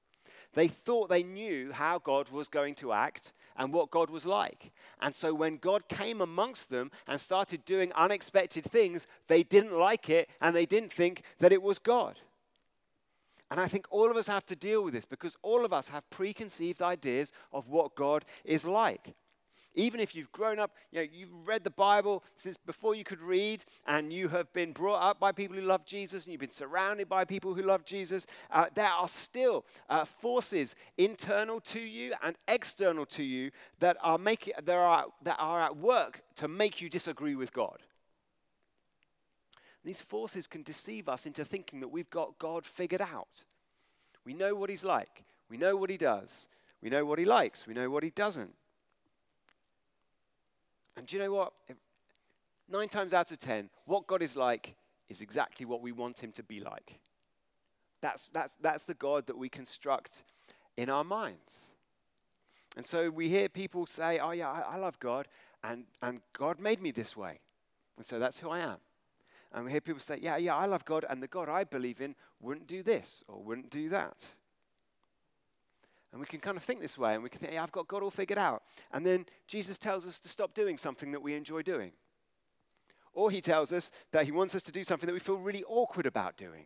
They 0.53 0.67
thought 0.67 1.09
they 1.09 1.21
knew 1.21 1.71
how 1.71 1.99
God 1.99 2.29
was 2.29 2.47
going 2.47 2.73
to 2.75 2.91
act 2.91 3.33
and 3.55 3.71
what 3.71 3.91
God 3.91 4.09
was 4.09 4.25
like. 4.25 4.71
And 4.99 5.13
so 5.13 5.33
when 5.33 5.57
God 5.57 5.87
came 5.87 6.21
amongst 6.21 6.71
them 6.71 6.89
and 7.07 7.19
started 7.19 7.65
doing 7.65 7.91
unexpected 7.93 8.63
things, 8.63 9.05
they 9.27 9.43
didn't 9.43 9.77
like 9.77 10.09
it 10.09 10.29
and 10.41 10.55
they 10.55 10.65
didn't 10.65 10.91
think 10.91 11.21
that 11.37 11.51
it 11.51 11.61
was 11.61 11.77
God. 11.77 12.17
And 13.51 13.59
I 13.59 13.67
think 13.67 13.85
all 13.91 14.09
of 14.09 14.17
us 14.17 14.27
have 14.27 14.45
to 14.47 14.55
deal 14.55 14.83
with 14.83 14.93
this 14.93 15.05
because 15.05 15.37
all 15.41 15.65
of 15.65 15.73
us 15.73 15.89
have 15.89 16.09
preconceived 16.09 16.81
ideas 16.81 17.31
of 17.51 17.69
what 17.69 17.95
God 17.95 18.25
is 18.43 18.65
like. 18.65 19.15
Even 19.75 19.99
if 19.99 20.15
you've 20.15 20.31
grown 20.31 20.59
up, 20.59 20.75
you 20.91 20.99
know, 20.99 21.07
you've 21.11 21.47
read 21.47 21.63
the 21.63 21.69
Bible 21.69 22.23
since 22.35 22.57
before 22.57 22.95
you 22.95 23.03
could 23.03 23.21
read, 23.21 23.63
and 23.85 24.11
you 24.11 24.27
have 24.29 24.51
been 24.51 24.71
brought 24.71 25.01
up 25.01 25.19
by 25.19 25.31
people 25.31 25.55
who 25.55 25.61
love 25.61 25.85
Jesus, 25.85 26.25
and 26.25 26.31
you've 26.31 26.41
been 26.41 26.49
surrounded 26.49 27.07
by 27.07 27.23
people 27.23 27.53
who 27.53 27.61
love 27.61 27.85
Jesus, 27.85 28.25
uh, 28.51 28.65
there 28.73 28.89
are 28.89 29.07
still 29.07 29.65
uh, 29.89 30.05
forces 30.05 30.75
internal 30.97 31.59
to 31.61 31.79
you 31.79 32.13
and 32.23 32.35
external 32.47 33.05
to 33.05 33.23
you 33.23 33.51
that 33.79 33.95
are, 34.01 34.17
making, 34.17 34.53
that, 34.61 34.75
are, 34.75 35.05
that 35.23 35.37
are 35.39 35.61
at 35.61 35.77
work 35.77 36.21
to 36.35 36.47
make 36.47 36.81
you 36.81 36.89
disagree 36.89 37.35
with 37.35 37.53
God. 37.53 37.77
These 39.83 40.01
forces 40.01 40.47
can 40.47 40.63
deceive 40.63 41.07
us 41.07 41.25
into 41.25 41.45
thinking 41.45 41.79
that 41.79 41.87
we've 41.87 42.09
got 42.09 42.37
God 42.37 42.65
figured 42.65 43.01
out. 43.01 43.45
We 44.25 44.33
know 44.33 44.55
what 44.55 44.69
He's 44.69 44.83
like, 44.83 45.23
we 45.49 45.57
know 45.57 45.75
what 45.75 45.89
He 45.89 45.97
does, 45.97 46.47
we 46.81 46.89
know 46.89 47.05
what 47.05 47.19
He 47.19 47.25
likes, 47.25 47.65
we 47.65 47.73
know 47.73 47.89
what 47.89 48.03
He 48.03 48.09
doesn't. 48.09 48.53
And 50.99 51.07
do 51.07 51.15
you 51.15 51.23
know 51.23 51.31
what? 51.31 51.53
Nine 52.67 52.89
times 52.89 53.13
out 53.13 53.31
of 53.31 53.37
ten, 53.39 53.69
what 53.85 54.05
God 54.05 54.21
is 54.21 54.35
like 54.35 54.75
is 55.07 55.21
exactly 55.21 55.65
what 55.65 55.81
we 55.81 55.93
want 55.93 56.21
Him 56.21 56.33
to 56.33 56.43
be 56.43 56.59
like. 56.59 56.99
That's, 58.01 58.27
that's, 58.33 58.57
that's 58.61 58.83
the 58.83 58.95
God 58.95 59.25
that 59.27 59.37
we 59.37 59.47
construct 59.47 60.23
in 60.75 60.89
our 60.89 61.05
minds. 61.05 61.67
And 62.75 62.85
so 62.85 63.09
we 63.09 63.29
hear 63.29 63.47
people 63.47 63.85
say, 63.85 64.19
Oh, 64.19 64.31
yeah, 64.31 64.49
I, 64.49 64.73
I 64.73 64.75
love 64.75 64.99
God, 64.99 65.29
and, 65.63 65.85
and 66.01 66.19
God 66.33 66.59
made 66.59 66.81
me 66.81 66.91
this 66.91 67.15
way. 67.15 67.39
And 67.95 68.05
so 68.05 68.19
that's 68.19 68.41
who 68.41 68.49
I 68.49 68.59
am. 68.59 68.79
And 69.53 69.63
we 69.63 69.71
hear 69.71 69.79
people 69.79 70.01
say, 70.01 70.19
Yeah, 70.21 70.35
yeah, 70.35 70.57
I 70.57 70.65
love 70.65 70.83
God, 70.83 71.05
and 71.09 71.23
the 71.23 71.29
God 71.29 71.47
I 71.47 71.63
believe 71.63 72.01
in 72.01 72.13
wouldn't 72.41 72.67
do 72.67 72.83
this 72.83 73.23
or 73.29 73.41
wouldn't 73.41 73.69
do 73.69 73.87
that. 73.87 74.31
And 76.11 76.19
we 76.19 76.25
can 76.25 76.39
kind 76.39 76.57
of 76.57 76.63
think 76.63 76.81
this 76.81 76.97
way, 76.97 77.13
and 77.13 77.23
we 77.23 77.29
can 77.29 77.39
think, 77.39 77.53
yeah, 77.53 77.61
I've 77.61 77.71
got 77.71 77.87
God 77.87 78.01
all 78.01 78.09
figured 78.09 78.39
out. 78.39 78.63
And 78.91 79.05
then 79.05 79.25
Jesus 79.47 79.77
tells 79.77 80.07
us 80.07 80.19
to 80.21 80.29
stop 80.29 80.53
doing 80.53 80.77
something 80.77 81.11
that 81.11 81.21
we 81.21 81.35
enjoy 81.35 81.61
doing. 81.61 81.91
Or 83.13 83.29
he 83.29 83.41
tells 83.41 83.71
us 83.71 83.91
that 84.11 84.25
he 84.25 84.31
wants 84.31 84.55
us 84.55 84.63
to 84.63 84.71
do 84.71 84.83
something 84.83 85.05
that 85.07 85.13
we 85.13 85.19
feel 85.19 85.37
really 85.37 85.63
awkward 85.65 86.05
about 86.05 86.35
doing. 86.37 86.65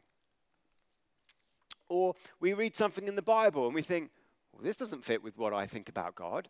Or 1.90 2.16
we 2.40 2.54
read 2.54 2.76
something 2.76 3.08
in 3.08 3.16
the 3.16 3.22
Bible 3.22 3.66
and 3.66 3.76
we 3.76 3.82
think, 3.82 4.12
well, 4.52 4.64
this 4.64 4.78
doesn't 4.78 5.04
fit 5.04 5.24
with 5.24 5.38
what 5.38 5.54
I 5.54 5.66
think 5.66 5.90
about 5.90 6.16
God. 6.16 6.50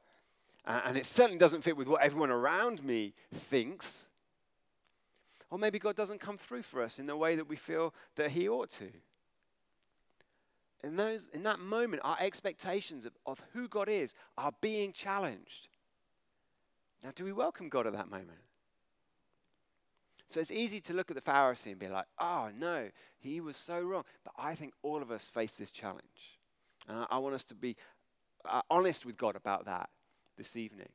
Uh, 0.65 0.81
and 0.85 0.97
it 0.97 1.05
certainly 1.05 1.37
doesn't 1.37 1.63
fit 1.63 1.75
with 1.75 1.87
what 1.87 2.01
everyone 2.01 2.31
around 2.31 2.83
me 2.83 3.13
thinks. 3.33 4.07
Or 5.49 5.57
maybe 5.57 5.79
God 5.79 5.95
doesn't 5.95 6.19
come 6.19 6.37
through 6.37 6.61
for 6.61 6.81
us 6.81 6.99
in 6.99 7.05
the 7.05 7.17
way 7.17 7.35
that 7.35 7.49
we 7.49 7.55
feel 7.55 7.93
that 8.15 8.31
he 8.31 8.47
ought 8.47 8.69
to 8.71 8.89
in, 10.83 10.95
those, 10.95 11.29
in 11.33 11.43
that 11.43 11.59
moment, 11.59 12.01
our 12.03 12.17
expectations 12.19 13.05
of, 13.05 13.13
of 13.25 13.41
who 13.53 13.67
God 13.67 13.89
is 13.89 14.13
are 14.37 14.53
being 14.61 14.91
challenged. 14.91 15.67
Now, 17.03 17.11
do 17.13 17.25
we 17.25 17.31
welcome 17.31 17.69
God 17.69 17.87
at 17.87 17.93
that 17.93 18.09
moment? 18.09 18.39
So 20.29 20.39
it's 20.39 20.51
easy 20.51 20.81
to 20.81 20.93
look 20.93 21.11
at 21.11 21.15
the 21.15 21.21
Pharisee 21.21 21.67
and 21.67 21.79
be 21.79 21.87
like, 21.87 22.05
oh, 22.19 22.49
no, 22.57 22.89
he 23.19 23.39
was 23.39 23.55
so 23.55 23.81
wrong. 23.81 24.03
But 24.23 24.33
I 24.37 24.55
think 24.55 24.73
all 24.81 25.01
of 25.01 25.11
us 25.11 25.25
face 25.25 25.57
this 25.57 25.69
challenge. 25.69 26.39
And 26.87 26.97
I, 26.97 27.05
I 27.11 27.17
want 27.19 27.35
us 27.35 27.43
to 27.45 27.55
be 27.55 27.75
uh, 28.43 28.61
honest 28.69 29.05
with 29.05 29.17
God 29.17 29.35
about 29.35 29.65
that 29.65 29.89
this 30.37 30.55
evening. 30.55 30.89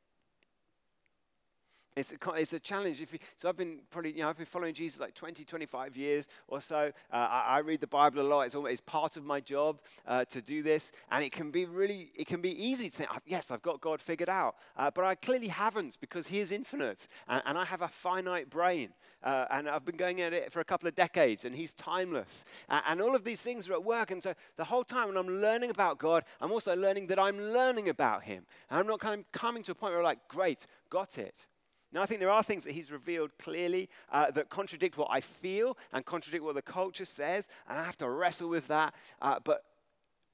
It's 1.99 2.13
a, 2.13 2.31
it's 2.31 2.53
a 2.53 2.59
challenge. 2.59 3.01
If 3.01 3.13
you, 3.13 3.19
so 3.35 3.49
I've 3.49 3.57
been 3.57 3.79
probably, 3.91 4.11
you 4.11 4.19
know, 4.19 4.29
I've 4.29 4.37
been 4.37 4.45
following 4.45 4.73
Jesus 4.73 4.99
like 4.99 5.13
20, 5.13 5.43
25 5.43 5.97
years 5.97 6.27
or 6.47 6.61
so. 6.61 6.91
Uh, 7.11 7.15
I, 7.15 7.43
I, 7.47 7.59
read 7.59 7.81
the 7.81 7.87
Bible 7.87 8.21
a 8.21 8.27
lot. 8.27 8.41
It's, 8.43 8.55
almost, 8.55 8.71
it's 8.71 8.81
part 8.81 9.17
of 9.17 9.25
my 9.25 9.39
job 9.39 9.81
uh, 10.07 10.25
to 10.25 10.41
do 10.41 10.63
this. 10.63 10.91
And 11.11 11.23
it 11.23 11.31
can 11.31 11.51
be 11.51 11.65
really, 11.65 12.11
it 12.15 12.27
can 12.27 12.41
be 12.41 12.51
easy 12.63 12.89
to 12.89 12.95
think, 12.95 13.09
oh, 13.13 13.17
yes, 13.25 13.51
I've 13.51 13.61
got 13.61 13.81
God 13.81 14.01
figured 14.01 14.29
out. 14.29 14.55
Uh, 14.77 14.89
but 14.89 15.03
I 15.03 15.15
clearly 15.15 15.49
haven't 15.49 15.97
because 15.99 16.27
he 16.27 16.39
is 16.39 16.51
infinite. 16.51 17.07
And, 17.27 17.41
and 17.45 17.57
I 17.57 17.65
have 17.65 17.81
a 17.81 17.89
finite 17.89 18.49
brain. 18.49 18.89
Uh, 19.21 19.45
and 19.51 19.67
I've 19.67 19.83
been 19.83 19.97
going 19.97 20.21
at 20.21 20.31
it 20.31 20.51
for 20.53 20.61
a 20.61 20.63
couple 20.65 20.87
of 20.87 20.95
decades 20.95 21.43
and 21.43 21.53
he's 21.53 21.73
timeless. 21.73 22.45
and 22.69 23.01
all 23.01 23.15
of 23.15 23.25
these 23.25 23.41
things 23.41 23.69
are 23.69 23.73
at 23.73 23.83
work. 23.83 24.11
And 24.11 24.23
so 24.23 24.33
the 24.55 24.63
whole 24.63 24.85
time 24.85 25.09
when 25.09 25.17
I'm 25.17 25.41
learning 25.41 25.71
about 25.71 25.99
God, 25.99 26.23
I'm 26.39 26.51
also 26.51 26.75
learning 26.75 27.07
that 27.07 27.19
I'm 27.19 27.37
learning 27.51 27.89
about 27.89 28.23
him. 28.23 28.45
And 28.69 28.79
I'm 28.79 28.87
not 28.87 28.99
kind 28.99 29.19
of 29.19 29.31
coming 29.31 29.63
to 29.63 29.73
a 29.73 29.75
point 29.75 29.91
where 29.91 29.99
I'm 29.99 30.05
like, 30.05 30.27
great, 30.29 30.65
got 30.89 31.17
it. 31.17 31.47
Now, 31.91 32.03
I 32.03 32.05
think 32.05 32.19
there 32.19 32.29
are 32.29 32.43
things 32.43 32.63
that 32.65 32.73
he's 32.73 32.91
revealed 32.91 33.31
clearly 33.39 33.89
uh, 34.11 34.29
that 34.31 34.49
contradict 34.49 34.97
what 34.97 35.07
I 35.09 35.21
feel 35.21 35.77
and 35.91 36.05
contradict 36.05 36.43
what 36.43 36.55
the 36.55 36.61
culture 36.61 37.05
says, 37.05 37.47
and 37.67 37.79
I 37.79 37.83
have 37.83 37.97
to 37.97 38.09
wrestle 38.09 38.49
with 38.49 38.67
that. 38.67 38.93
Uh, 39.21 39.39
but 39.43 39.63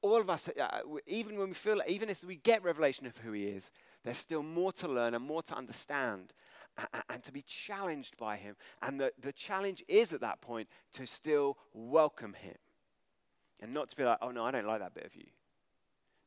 all 0.02 0.20
of 0.20 0.30
us, 0.30 0.50
uh, 0.50 0.82
even 1.08 1.38
when 1.38 1.50
we 1.50 1.54
feel, 1.54 1.82
even 1.88 2.10
as 2.10 2.26
we 2.26 2.36
get 2.36 2.64
revelation 2.64 3.06
of 3.06 3.18
who 3.20 3.32
he 3.32 3.46
is, 3.46 3.72
there's 4.04 4.18
still 4.18 4.44
more 4.44 4.72
to 4.74 4.88
learn 4.88 5.14
and 5.14 5.26
more 5.26 5.42
to 5.44 5.56
understand 5.56 6.34
and, 6.78 7.04
and 7.10 7.24
to 7.24 7.32
be 7.32 7.42
challenged 7.42 8.18
by 8.18 8.36
him. 8.36 8.56
And 8.82 9.00
the, 9.00 9.14
the 9.20 9.32
challenge 9.32 9.84
is 9.88 10.14
at 10.14 10.22
that 10.22 10.42
point 10.42 10.68
to 10.94 11.08
still 11.08 11.58
welcome 11.74 12.34
him 12.34 12.56
and 13.62 13.74
not 13.74 13.90
to 13.90 13.96
be 13.96 14.04
like, 14.04 14.18
oh 14.22 14.32
no, 14.32 14.44
I 14.44 14.52
don't 14.52 14.68
like 14.68 14.80
that 14.82 14.94
bit 14.94 15.06
of 15.06 15.16
you. 15.16 15.28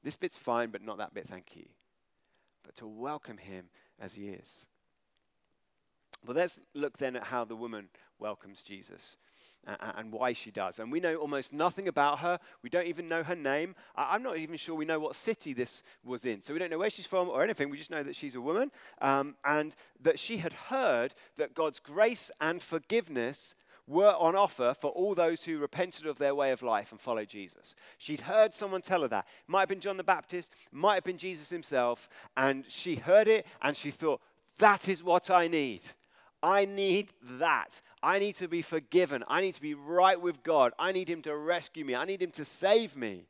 This 0.02 0.16
bit's 0.16 0.38
fine, 0.38 0.70
but 0.70 0.82
not 0.82 0.98
that 0.98 1.12
bit, 1.12 1.26
thank 1.26 1.54
you. 1.54 1.66
But 2.64 2.76
to 2.76 2.86
welcome 2.86 3.38
him 3.38 3.66
as 4.00 4.14
he 4.14 4.28
is. 4.28 4.66
Well, 6.26 6.36
let's 6.36 6.60
look 6.74 6.98
then 6.98 7.16
at 7.16 7.24
how 7.24 7.44
the 7.44 7.56
woman 7.56 7.88
welcomes 8.18 8.62
Jesus 8.62 9.16
and 9.98 10.12
why 10.12 10.32
she 10.32 10.50
does. 10.50 10.78
And 10.78 10.90
we 10.90 11.00
know 11.00 11.16
almost 11.16 11.52
nothing 11.52 11.88
about 11.88 12.20
her. 12.20 12.38
We 12.62 12.70
don't 12.70 12.86
even 12.86 13.08
know 13.08 13.22
her 13.22 13.36
name. 13.36 13.74
I'm 13.96 14.22
not 14.22 14.38
even 14.38 14.56
sure 14.56 14.74
we 14.74 14.84
know 14.84 14.98
what 14.98 15.14
city 15.14 15.52
this 15.52 15.82
was 16.02 16.24
in. 16.24 16.42
So 16.42 16.52
we 16.52 16.58
don't 16.58 16.70
know 16.70 16.78
where 16.78 16.90
she's 16.90 17.06
from 17.06 17.28
or 17.28 17.42
anything. 17.42 17.68
We 17.68 17.76
just 17.76 17.90
know 17.90 18.02
that 18.02 18.16
she's 18.16 18.34
a 18.34 18.40
woman 18.40 18.70
um, 19.00 19.36
and 19.44 19.76
that 20.00 20.18
she 20.18 20.38
had 20.38 20.52
heard 20.52 21.14
that 21.36 21.54
God's 21.54 21.80
grace 21.80 22.30
and 22.40 22.62
forgiveness 22.62 23.54
were 23.86 24.14
on 24.18 24.36
offer 24.36 24.74
for 24.78 24.90
all 24.90 25.14
those 25.14 25.44
who 25.44 25.58
repented 25.58 26.06
of 26.06 26.18
their 26.18 26.34
way 26.34 26.50
of 26.50 26.62
life 26.62 26.92
and 26.92 27.00
followed 27.00 27.28
Jesus. 27.28 27.74
She'd 27.96 28.22
heard 28.22 28.54
someone 28.54 28.82
tell 28.82 29.02
her 29.02 29.08
that. 29.08 29.26
Might 29.46 29.60
have 29.60 29.68
been 29.70 29.80
John 29.80 29.96
the 29.96 30.04
Baptist, 30.04 30.54
might 30.70 30.96
have 30.96 31.04
been 31.04 31.18
Jesus 31.18 31.48
himself, 31.48 32.08
and 32.36 32.64
she 32.68 32.96
heard 32.96 33.28
it 33.28 33.46
and 33.62 33.76
she 33.76 33.90
thought, 33.90 34.20
that 34.58 34.88
is 34.88 35.02
what 35.02 35.30
I 35.30 35.48
need. 35.48 35.82
I 36.42 36.64
need 36.64 37.12
that. 37.22 37.80
I 38.02 38.18
need 38.18 38.36
to 38.36 38.48
be 38.48 38.62
forgiven. 38.62 39.24
I 39.28 39.40
need 39.40 39.54
to 39.54 39.60
be 39.60 39.74
right 39.74 40.20
with 40.20 40.42
God. 40.42 40.72
I 40.78 40.92
need 40.92 41.08
Him 41.08 41.22
to 41.22 41.36
rescue 41.36 41.84
me. 41.84 41.94
I 41.94 42.04
need 42.04 42.22
Him 42.22 42.30
to 42.32 42.44
save 42.44 42.96
me. 42.96 43.26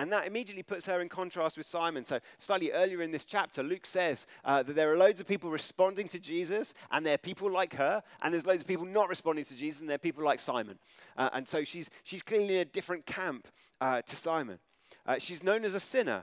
And 0.00 0.12
that 0.12 0.28
immediately 0.28 0.62
puts 0.62 0.86
her 0.86 1.00
in 1.00 1.08
contrast 1.08 1.56
with 1.56 1.66
Simon. 1.66 2.04
So, 2.04 2.20
slightly 2.38 2.70
earlier 2.70 3.02
in 3.02 3.10
this 3.10 3.24
chapter, 3.24 3.64
Luke 3.64 3.84
says 3.84 4.28
uh, 4.44 4.62
that 4.62 4.76
there 4.76 4.92
are 4.92 4.96
loads 4.96 5.20
of 5.20 5.26
people 5.26 5.50
responding 5.50 6.06
to 6.08 6.20
Jesus, 6.20 6.72
and 6.92 7.04
there 7.04 7.14
are 7.14 7.18
people 7.18 7.50
like 7.50 7.74
her, 7.74 8.04
and 8.22 8.32
there's 8.32 8.46
loads 8.46 8.62
of 8.62 8.68
people 8.68 8.86
not 8.86 9.08
responding 9.08 9.44
to 9.46 9.56
Jesus, 9.56 9.80
and 9.80 9.90
there 9.90 9.96
are 9.96 9.98
people 9.98 10.22
like 10.22 10.38
Simon. 10.38 10.78
Uh, 11.16 11.30
and 11.32 11.48
so, 11.48 11.64
she's, 11.64 11.90
she's 12.04 12.22
clearly 12.22 12.54
in 12.56 12.60
a 12.60 12.64
different 12.64 13.06
camp 13.06 13.48
uh, 13.80 14.00
to 14.02 14.14
Simon. 14.14 14.60
Uh, 15.04 15.16
she's 15.18 15.42
known 15.42 15.64
as 15.64 15.74
a 15.74 15.80
sinner, 15.80 16.22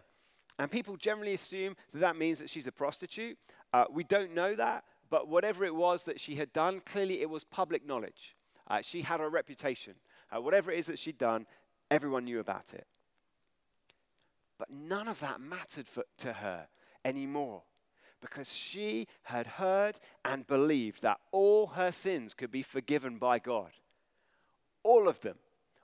and 0.57 0.71
people 0.71 0.95
generally 0.95 1.33
assume 1.33 1.75
that 1.91 1.99
that 1.99 2.15
means 2.15 2.39
that 2.39 2.49
she's 2.49 2.67
a 2.67 2.71
prostitute. 2.71 3.37
Uh, 3.73 3.83
we 3.91 4.05
don't 4.05 4.33
know 4.33 4.55
that, 4.55 4.85
but 5.09 5.27
whatever 5.27 5.65
it 5.65 5.75
was 5.75 6.03
that 6.03 6.19
she 6.19 6.35
had 6.35 6.51
done, 6.53 6.81
clearly 6.85 7.21
it 7.21 7.29
was 7.29 7.43
public 7.43 7.85
knowledge. 7.85 8.35
Uh, 8.67 8.81
she 8.81 9.01
had 9.01 9.21
a 9.21 9.27
reputation. 9.27 9.93
Uh, 10.35 10.41
whatever 10.41 10.71
it 10.71 10.79
is 10.79 10.87
that 10.87 10.99
she'd 10.99 11.17
done, 11.17 11.45
everyone 11.91 12.25
knew 12.25 12.39
about 12.39 12.73
it. 12.73 12.87
But 14.57 14.71
none 14.71 15.07
of 15.07 15.19
that 15.19 15.41
mattered 15.41 15.87
for, 15.87 16.03
to 16.19 16.33
her 16.33 16.67
anymore 17.03 17.63
because 18.21 18.51
she 18.51 19.07
had 19.23 19.45
heard 19.45 19.99
and 20.23 20.47
believed 20.47 21.01
that 21.03 21.19
all 21.31 21.67
her 21.67 21.91
sins 21.91 22.33
could 22.33 22.51
be 22.51 22.63
forgiven 22.63 23.17
by 23.17 23.37
God. 23.37 23.71
All 24.83 25.07
of 25.07 25.19
them. 25.19 25.37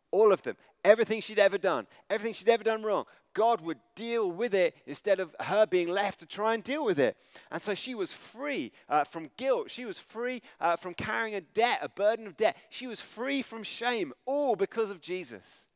All 0.10 0.34
of 0.34 0.42
them. 0.42 0.56
Everything 0.84 1.22
she'd 1.22 1.40
ever 1.40 1.58
done. 1.58 1.86
Everything 2.10 2.34
she'd 2.34 2.50
ever 2.50 2.64
done 2.64 2.84
wrong. 2.84 3.06
God 3.34 3.62
would 3.62 3.80
deal 3.96 4.32
with 4.32 4.54
it 4.54 4.76
instead 4.86 5.20
of 5.20 5.36
her 5.40 5.66
being 5.66 5.88
left 5.88 6.20
to 6.20 6.26
try 6.26 6.54
and 6.54 6.64
deal 6.64 6.84
with 6.84 7.00
it. 7.00 7.18
And 7.52 7.62
so 7.62 7.74
she 7.74 7.96
was 7.96 8.14
free 8.14 8.72
uh, 8.90 9.04
from 9.04 9.30
guilt. 9.38 9.72
She 9.72 9.86
was 9.86 10.00
free 10.00 10.42
uh, 10.60 10.76
from 10.76 10.94
carrying 10.94 11.36
a 11.36 11.42
debt, 11.42 11.80
a 11.82 11.90
burden 11.90 12.28
of 12.28 12.38
debt. 12.38 12.58
She 12.70 12.88
was 12.88 13.02
free 13.02 13.42
from 13.42 13.64
shame, 13.64 14.14
all 14.26 14.56
because 14.56 14.90
of 14.90 15.02
Jesus. 15.02 15.68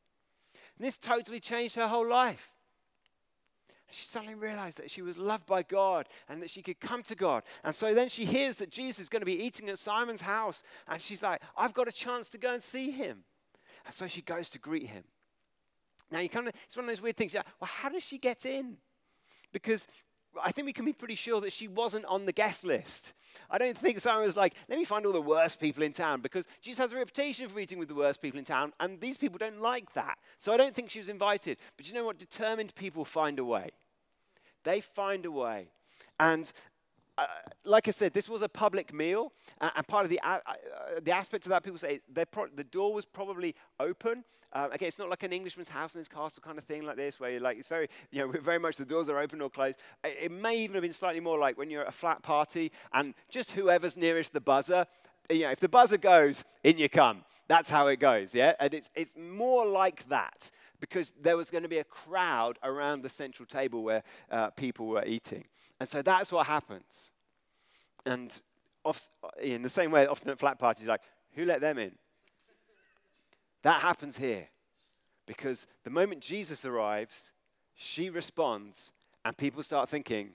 And 0.78 0.86
this 0.86 0.98
totally 0.98 1.40
changed 1.40 1.76
her 1.76 1.88
whole 1.88 2.08
life. 2.08 2.52
She 3.92 4.08
suddenly 4.08 4.36
realized 4.36 4.78
that 4.80 4.92
she 4.92 5.02
was 5.02 5.18
loved 5.18 5.46
by 5.46 5.64
God 5.64 6.10
and 6.28 6.42
that 6.42 6.50
she 6.50 6.62
could 6.62 6.82
come 6.82 7.02
to 7.04 7.16
God. 7.16 7.44
And 7.64 7.74
so 7.74 7.94
then 7.94 8.10
she 8.10 8.26
hears 8.26 8.58
that 8.58 8.70
Jesus 8.70 9.00
is 9.00 9.10
going 9.10 9.22
to 9.22 9.26
be 9.26 9.42
eating 9.42 9.70
at 9.70 9.80
Simon's 9.80 10.22
house. 10.22 10.64
And 10.88 11.02
she's 11.02 11.24
like, 11.24 11.42
I've 11.56 11.74
got 11.74 11.88
a 11.88 11.94
chance 11.94 12.28
to 12.30 12.38
go 12.38 12.54
and 12.54 12.62
see 12.62 12.92
him. 12.92 13.24
And 13.86 13.94
so 13.94 14.08
she 14.08 14.22
goes 14.22 14.50
to 14.50 14.60
greet 14.60 14.88
him. 14.88 15.06
Now, 16.16 16.22
you 16.22 16.30
kind 16.30 16.48
of, 16.48 16.54
it's 16.64 16.78
one 16.78 16.86
of 16.86 16.90
those 16.90 17.02
weird 17.02 17.18
things. 17.18 17.34
Yeah, 17.34 17.42
well, 17.60 17.70
how 17.70 17.90
does 17.90 18.02
she 18.02 18.18
get 18.18 18.46
in? 18.46 18.78
Because 19.52 19.86
I 20.42 20.54
think 20.54 20.66
we 20.66 20.72
can 20.72 20.86
be 20.86 20.94
pretty 20.94 21.16
sure 21.16 21.42
that 21.42 21.52
she 21.52 21.68
wasn't 21.68 22.06
on 22.06 22.26
the 22.26 22.32
guest 22.32 22.64
list. 22.64 23.12
I 23.52 23.58
don't 23.58 23.78
think 23.78 24.00
Simon 24.00 24.24
was 24.24 24.38
like, 24.38 24.54
let 24.70 24.80
me 24.80 24.86
find 24.86 25.06
all 25.06 25.12
the 25.12 25.22
worst 25.22 25.60
people 25.60 25.84
in 25.84 25.92
town 25.92 26.22
because 26.22 26.48
Jesus 26.62 26.78
has 26.78 26.94
a 26.94 26.96
reputation 26.96 27.50
for 27.50 27.60
eating 27.60 27.80
with 27.80 27.90
the 27.90 27.96
worst 27.96 28.22
people 28.22 28.40
in 28.40 28.46
town, 28.46 28.72
and 28.80 29.02
these 29.02 29.18
people 29.18 29.38
don't 29.38 29.60
like 29.60 29.92
that. 29.94 30.18
So 30.38 30.54
I 30.54 30.58
don't 30.58 30.74
think 30.74 30.90
she 30.90 31.00
was 31.00 31.10
invited. 31.10 31.58
But 31.76 31.86
you 31.90 31.94
know 31.94 32.06
what? 32.06 32.18
Determined 32.18 32.74
people 32.76 33.04
find 33.04 33.38
a 33.38 33.44
way. 33.44 33.72
They 34.64 34.80
find 34.80 35.26
a 35.26 35.32
way. 35.32 35.68
And 36.18 36.50
uh, 37.18 37.26
like 37.64 37.88
I 37.88 37.92
said, 37.92 38.14
this 38.14 38.28
was 38.28 38.42
a 38.42 38.50
public 38.50 38.94
meal, 38.94 39.32
uh, 39.62 39.70
and 39.76 39.88
part 39.88 40.04
of 40.04 40.10
the, 40.10 40.20
uh, 40.20 40.40
uh 40.46 40.54
the 41.02 41.12
aspect 41.12 41.46
of 41.46 41.50
that, 41.50 41.64
people 41.64 41.80
say 41.80 42.00
pro- 42.32 42.48
the 42.48 42.64
door 42.64 42.94
was 42.94 43.06
probably 43.06 43.56
open. 43.80 44.24
Um, 44.54 44.72
again, 44.72 44.88
it's 44.88 45.00
not 45.00 45.10
like 45.10 45.24
an 45.24 45.34
Englishman's 45.34 45.70
house 45.70 45.96
in 45.96 46.00
his 46.00 46.08
castle 46.08 46.42
kind 46.44 46.58
of 46.58 46.64
thing 46.64 46.84
like 46.84 46.96
this, 46.96 47.20
where 47.20 47.32
you're 47.32 47.42
like, 47.42 47.58
it's 47.58 47.68
very, 47.68 47.90
you 48.12 48.22
know, 48.22 48.32
very 48.42 48.60
much 48.60 48.78
the 48.78 48.86
doors 48.86 49.10
are 49.10 49.20
open 49.20 49.42
or 49.42 49.50
closed. 49.50 49.80
It, 50.04 50.18
it 50.24 50.32
may 50.32 50.58
even 50.60 50.76
have 50.76 50.84
been 50.84 50.94
slightly 50.94 51.20
more 51.20 51.38
like 51.38 51.58
when 51.58 51.70
you're 51.70 51.82
at 51.82 51.90
a 51.90 51.94
flat 51.94 52.22
party 52.22 52.72
and 52.94 53.14
just 53.30 53.52
whoever's 53.52 53.98
nearest 53.98 54.34
the 54.34 54.42
buzzer, 54.42 54.86
you 55.30 55.42
know, 55.42 55.52
if 55.52 55.60
the 55.60 55.70
buzzer 55.70 55.98
goes, 55.98 56.44
in 56.64 56.78
you 56.78 56.90
come. 56.90 57.24
That's 57.48 57.70
how 57.70 57.88
it 57.88 58.00
goes, 58.00 58.34
yeah? 58.34 58.54
And 58.60 58.74
it's, 58.74 58.90
it's 58.96 59.16
more 59.16 59.66
like 59.66 60.08
that 60.10 60.50
because 60.90 61.14
there 61.22 61.38
was 61.38 61.50
going 61.50 61.64
to 61.64 61.70
be 61.70 61.80
a 61.80 61.84
crowd 61.84 62.58
around 62.64 63.02
the 63.02 63.10
central 63.10 63.46
table 63.46 63.84
where 63.84 64.04
uh, 64.32 64.50
people 64.52 64.88
were 64.88 65.04
eating. 65.06 65.46
And 65.80 65.90
so 65.90 66.02
that's 66.02 66.32
what 66.32 66.48
happens. 66.48 67.12
And 68.06 68.42
off, 68.84 69.10
in 69.42 69.62
the 69.62 69.70
same 69.70 69.92
way, 69.92 70.06
often 70.08 70.30
at 70.30 70.40
flat 70.40 70.60
parties, 70.60 70.86
like, 70.86 71.02
who 71.34 71.46
let 71.46 71.62
them 71.62 71.78
in? 71.78 71.92
that 73.66 73.82
happens 73.82 74.18
here. 74.18 74.48
Because 75.26 75.66
the 75.84 75.90
moment 75.90 76.22
Jesus 76.22 76.66
arrives, 76.66 77.32
she 77.74 78.12
responds, 78.12 78.92
and 79.26 79.36
people 79.36 79.64
start 79.64 79.90
thinking, 79.90 80.34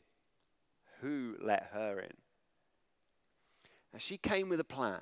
who 1.00 1.36
let 1.40 1.70
her 1.72 2.00
in? 2.00 2.12
And 3.92 4.02
she 4.02 4.16
came 4.16 4.48
with 4.48 4.58
a 4.58 4.64
plan. 4.64 5.00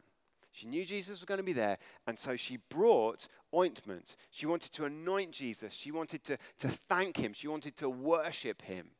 She 0.52 0.66
knew 0.66 0.84
Jesus 0.84 1.20
was 1.20 1.24
going 1.24 1.38
to 1.38 1.44
be 1.44 1.52
there, 1.52 1.78
and 2.06 2.18
so 2.18 2.36
she 2.36 2.58
brought 2.68 3.28
ointment. 3.54 4.16
She 4.30 4.46
wanted 4.46 4.72
to 4.72 4.84
anoint 4.84 5.32
Jesus. 5.32 5.72
She 5.72 5.90
wanted 5.90 6.24
to, 6.24 6.38
to 6.58 6.68
thank 6.68 7.16
him. 7.16 7.32
She 7.32 7.48
wanted 7.48 7.76
to 7.76 7.88
worship 7.88 8.62
him. 8.62 8.90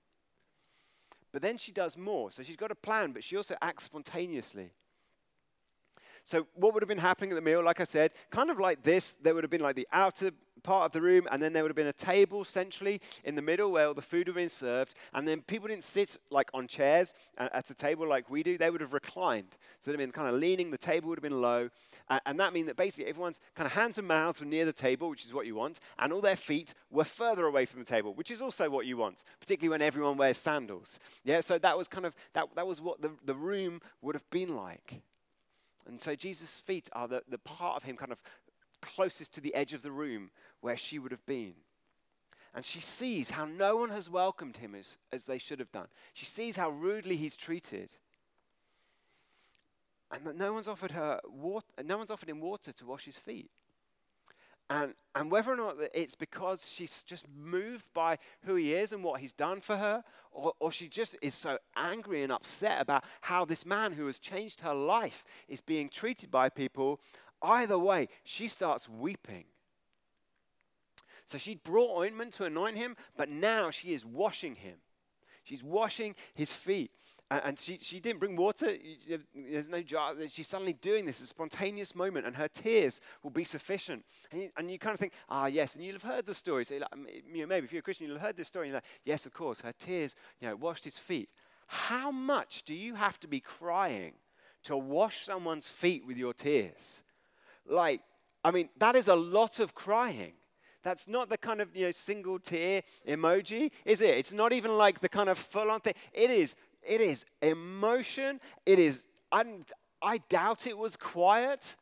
But 1.33 1.43
then 1.43 1.57
she 1.57 1.73
does 1.73 1.97
more. 1.97 2.31
So 2.31 2.43
she's 2.43 2.57
got 2.57 2.71
a 2.71 2.77
plan, 2.77 3.13
but 3.13 3.25
she 3.25 3.37
also 3.37 3.57
acts 3.61 3.85
spontaneously. 3.85 4.73
So, 6.29 6.47
what 6.53 6.75
would 6.75 6.83
have 6.83 6.89
been 6.89 6.99
happening 6.99 7.31
at 7.31 7.37
the 7.37 7.41
meal, 7.41 7.65
like 7.65 7.81
I 7.81 7.85
said, 7.85 8.13
kind 8.29 8.51
of 8.51 8.61
like 8.61 8.83
this, 8.83 9.15
there 9.15 9.35
would 9.35 9.45
have 9.45 9.51
been 9.51 9.63
like 9.63 9.77
the 9.77 9.89
outer 9.91 10.33
part 10.63 10.85
of 10.85 10.93
the 10.93 11.01
room, 11.01 11.27
and 11.31 11.43
then 11.43 11.55
there 11.55 11.63
would 11.63 11.71
have 11.71 11.77
been 11.77 11.87
a 11.87 11.93
table 11.95 12.45
centrally 12.45 13.01
in 13.25 13.35
the 13.35 13.41
middle 13.41 13.73
where 13.73 13.87
all 13.87 13.95
the 13.95 14.03
food 14.03 14.27
would 14.27 14.27
have 14.27 14.35
been 14.35 14.51
served. 14.51 14.95
And 15.15 15.27
then 15.27 15.41
people 15.41 15.69
didn't 15.69 15.85
sit 15.85 16.19
like 16.31 16.51
on 16.53 16.67
chairs 16.67 17.15
at 17.39 17.71
a 17.71 17.75
table 17.75 18.07
like 18.07 18.29
we 18.29 18.43
do, 18.43 18.59
they 18.59 18.69
would 18.69 18.83
have 18.83 18.93
reclined. 18.93 19.57
So 19.81 19.91
they'd 19.91 19.99
have 19.99 20.07
been 20.07 20.13
kind 20.13 20.29
of 20.29 20.39
leaning, 20.39 20.71
the 20.71 20.77
table 20.77 21.09
would 21.09 21.17
have 21.17 21.23
been 21.23 21.41
low. 21.41 21.71
And, 22.27 22.39
that 22.39 22.53
means 22.53 22.67
that 22.67 22.77
basically 22.77 23.09
everyone's 23.09 23.41
kind 23.55 23.67
of 23.67 23.73
hands 23.73 23.97
and 23.97 24.07
mouths 24.07 24.39
were 24.39 24.47
near 24.47 24.67
the 24.67 24.73
table, 24.75 25.09
which 25.09 25.25
is 25.25 25.33
what 25.33 25.47
you 25.47 25.55
want, 25.55 25.81
and 25.99 26.13
all 26.13 26.21
their 26.21 26.37
feet 26.37 26.75
were 26.91 27.05
further 27.05 27.47
away 27.47 27.65
from 27.65 27.81
the 27.81 27.87
table, 27.87 28.13
which 28.13 28.31
is 28.31 28.43
also 28.43 28.69
what 28.69 28.85
you 28.85 28.99
want, 28.99 29.25
particularly 29.41 29.71
when 29.71 29.81
everyone 29.81 30.19
wears 30.19 30.37
sandals. 30.37 30.99
Yeah, 31.25 31.41
so 31.41 31.57
that 31.59 31.79
was 31.79 31.89
kind 31.89 32.05
of, 32.05 32.15
that, 32.35 32.49
that 32.55 32.67
was 32.67 32.83
what 32.83 33.01
the, 33.01 33.13
the 33.25 33.35
room 33.35 33.81
would 34.03 34.15
have 34.15 34.29
been 34.29 34.55
like. 34.55 35.01
And 35.89 36.01
so 36.01 36.15
Jesus' 36.15 36.59
feet 36.59 36.89
are 36.93 37.09
the, 37.09 37.23
the 37.29 37.39
part 37.39 37.77
of 37.77 37.83
him 37.83 37.97
kind 37.97 38.13
of 38.13 38.23
closest 38.81 39.35
to 39.35 39.41
the 39.41 39.55
edge 39.55 39.73
of 39.73 39.83
the 39.83 39.91
room 39.91 40.31
where 40.61 40.77
she 40.77 40.99
would 40.99 41.11
have 41.11 41.27
been. 41.27 41.55
And 42.55 42.65
she 42.65 42.81
sees 42.81 43.31
how 43.31 43.47
no 43.47 43.77
one 43.77 43.91
has 43.91 44.11
welcomed 44.11 44.59
him 44.59 44.75
as, 44.75 44.99
as 45.13 45.27
they 45.27 45.39
should 45.39 45.59
have 45.59 45.73
done. 45.73 45.89
She 46.13 46.27
sees 46.27 46.57
how 46.57 46.71
rudely 46.71 47.17
he's 47.17 47.37
treated. 47.37 47.91
And 50.11 50.25
that 50.25 50.37
no 50.37 50.53
one's 50.53 50.69
offered 50.69 50.93
her 50.93 51.21
water, 51.27 51.67
no 51.85 51.99
one's 51.99 52.11
offered 52.11 52.29
him 52.29 52.41
water 52.41 52.73
to 52.73 52.87
wash 52.87 53.05
his 53.05 53.17
feet. 53.17 53.51
And, 54.71 54.95
and 55.15 55.31
whether 55.31 55.51
or 55.51 55.57
not 55.57 55.77
it's 55.95 56.15
because 56.15 56.71
she's 56.71 57.03
just 57.03 57.27
moved 57.35 57.87
by 57.95 58.19
who 58.45 58.55
he 58.57 58.75
is 58.75 58.93
and 58.93 59.03
what 59.03 59.21
he's 59.21 59.33
done 59.33 59.63
for 59.63 59.79
her, 59.79 60.05
or, 60.31 60.53
or 60.61 60.71
she 60.71 60.89
just 60.89 61.17
is 61.23 61.35
so 61.35 61.57
angry 61.75 62.23
and 62.23 62.31
upset 62.31 62.83
about 62.83 63.05
how 63.23 63.47
this 63.47 63.65
man 63.65 63.93
who 63.93 64.07
has 64.07 64.19
changed 64.19 64.61
her 64.61 64.75
life 64.75 65.25
is 65.49 65.63
being 65.63 65.89
treated 65.89 66.31
by 66.31 66.51
people, 66.51 67.01
either 67.41 67.79
way, 67.79 68.09
she 68.25 68.47
starts 68.47 68.89
weeping. 68.89 69.45
So 71.25 71.39
she 71.39 71.55
brought 71.55 71.99
ointment 71.99 72.35
to 72.35 72.45
anoint 72.45 72.77
him, 72.77 72.97
but 73.17 73.31
now 73.31 73.71
she 73.71 73.95
is 73.95 74.05
washing 74.05 74.57
him. 74.57 74.77
She's 75.45 75.65
washing 75.65 76.15
his 76.35 76.53
feet. 76.53 76.91
And, 77.31 77.59
she, 77.59 77.79
she 77.83 78.01
didn't 78.01 78.21
bring 78.21 78.37
water. 78.37 78.75
There's 79.35 79.69
no 79.69 79.83
jar. 79.83 80.15
She's 80.29 80.49
suddenly 80.49 80.73
doing 80.73 81.05
this, 81.05 81.21
a 81.21 81.27
spontaneous 81.27 81.95
moment, 81.95 82.27
and 82.27 82.37
her 82.37 82.49
tears 82.49 83.03
will 83.23 83.31
be 83.31 83.45
sufficient. 83.45 84.05
And 84.33 84.43
you, 84.43 84.51
and 84.57 84.71
you 84.71 84.79
kind 84.79 84.95
of 84.95 85.01
think, 85.01 85.13
ah, 85.29 85.47
yes. 85.47 85.75
And 85.75 85.85
you'll 85.85 85.95
have 85.95 86.03
heard 86.03 86.25
the 86.25 86.35
story. 86.35 86.65
So 86.65 86.77
like, 86.77 86.89
maybe 87.31 87.67
if 87.67 87.73
you're 87.73 87.81
a 87.81 87.83
Christian, 87.83 88.07
you'll 88.07 88.17
have 88.17 88.29
heard 88.29 88.37
this 88.39 88.49
story. 88.49 88.67
And 88.67 88.73
you're 88.73 88.77
like, 88.79 88.85
yes, 89.05 89.27
of 89.27 89.35
course. 89.35 89.61
Her 89.61 89.75
tears, 89.79 90.17
you 90.41 90.49
know, 90.49 90.57
washed 90.57 90.85
his 90.85 90.97
feet. 90.97 91.29
How 91.67 92.11
much 92.11 92.63
do 92.63 92.75
you 92.75 92.95
have 92.95 93.21
to 93.21 93.29
be 93.29 93.41
crying 93.41 94.15
to 94.63 94.77
wash 94.77 95.27
someone's 95.27 95.69
feet 95.69 96.07
with 96.07 96.17
your 96.17 96.33
tears? 96.33 97.03
Like, 97.67 98.01
I 98.43 98.53
mean, 98.53 98.71
that 98.79 98.95
is 98.95 99.09
a 99.09 99.15
lot 99.15 99.61
of 99.61 99.75
crying. 99.75 100.33
That's 100.83 101.09
not 101.09 101.29
the 101.29 101.37
kind 101.37 101.61
of 101.61 101.75
you 101.77 101.87
know 101.87 101.91
single 101.91 102.39
tear 102.39 102.83
emoji, 103.07 103.71
is 103.85 104.01
it? 104.01 104.17
It's 104.17 104.33
not 104.33 104.53
even 104.53 104.79
like 104.79 105.01
the 105.01 105.09
kind 105.09 105.29
of 105.29 105.37
full-on 105.37 105.81
thing. 105.81 105.95
It 106.15 106.31
is. 106.31 106.57
It 106.83 107.01
is 107.01 107.25
emotion. 107.43 108.41
It 108.67 108.79
is. 108.79 109.03
I, 109.31 109.45
I 110.01 110.19
doubt 110.29 110.67
it 110.67 110.77
was 110.77 110.97
quiet. 110.97 111.77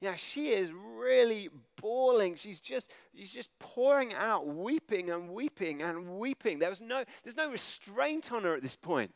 Yeah, 0.00 0.14
she 0.14 0.50
is 0.50 0.70
really 0.72 1.48
bawling. 1.80 2.36
She's 2.36 2.60
just, 2.60 2.90
she's 3.16 3.32
just 3.32 3.50
pouring 3.58 4.14
out, 4.14 4.46
weeping 4.46 5.10
and 5.10 5.30
weeping 5.30 5.82
and 5.82 6.18
weeping. 6.18 6.60
There 6.60 6.70
was 6.70 6.80
no, 6.80 7.04
there's 7.24 7.36
no 7.36 7.50
restraint 7.50 8.30
on 8.32 8.44
her 8.44 8.54
at 8.54 8.62
this 8.62 8.76
point. 8.76 9.12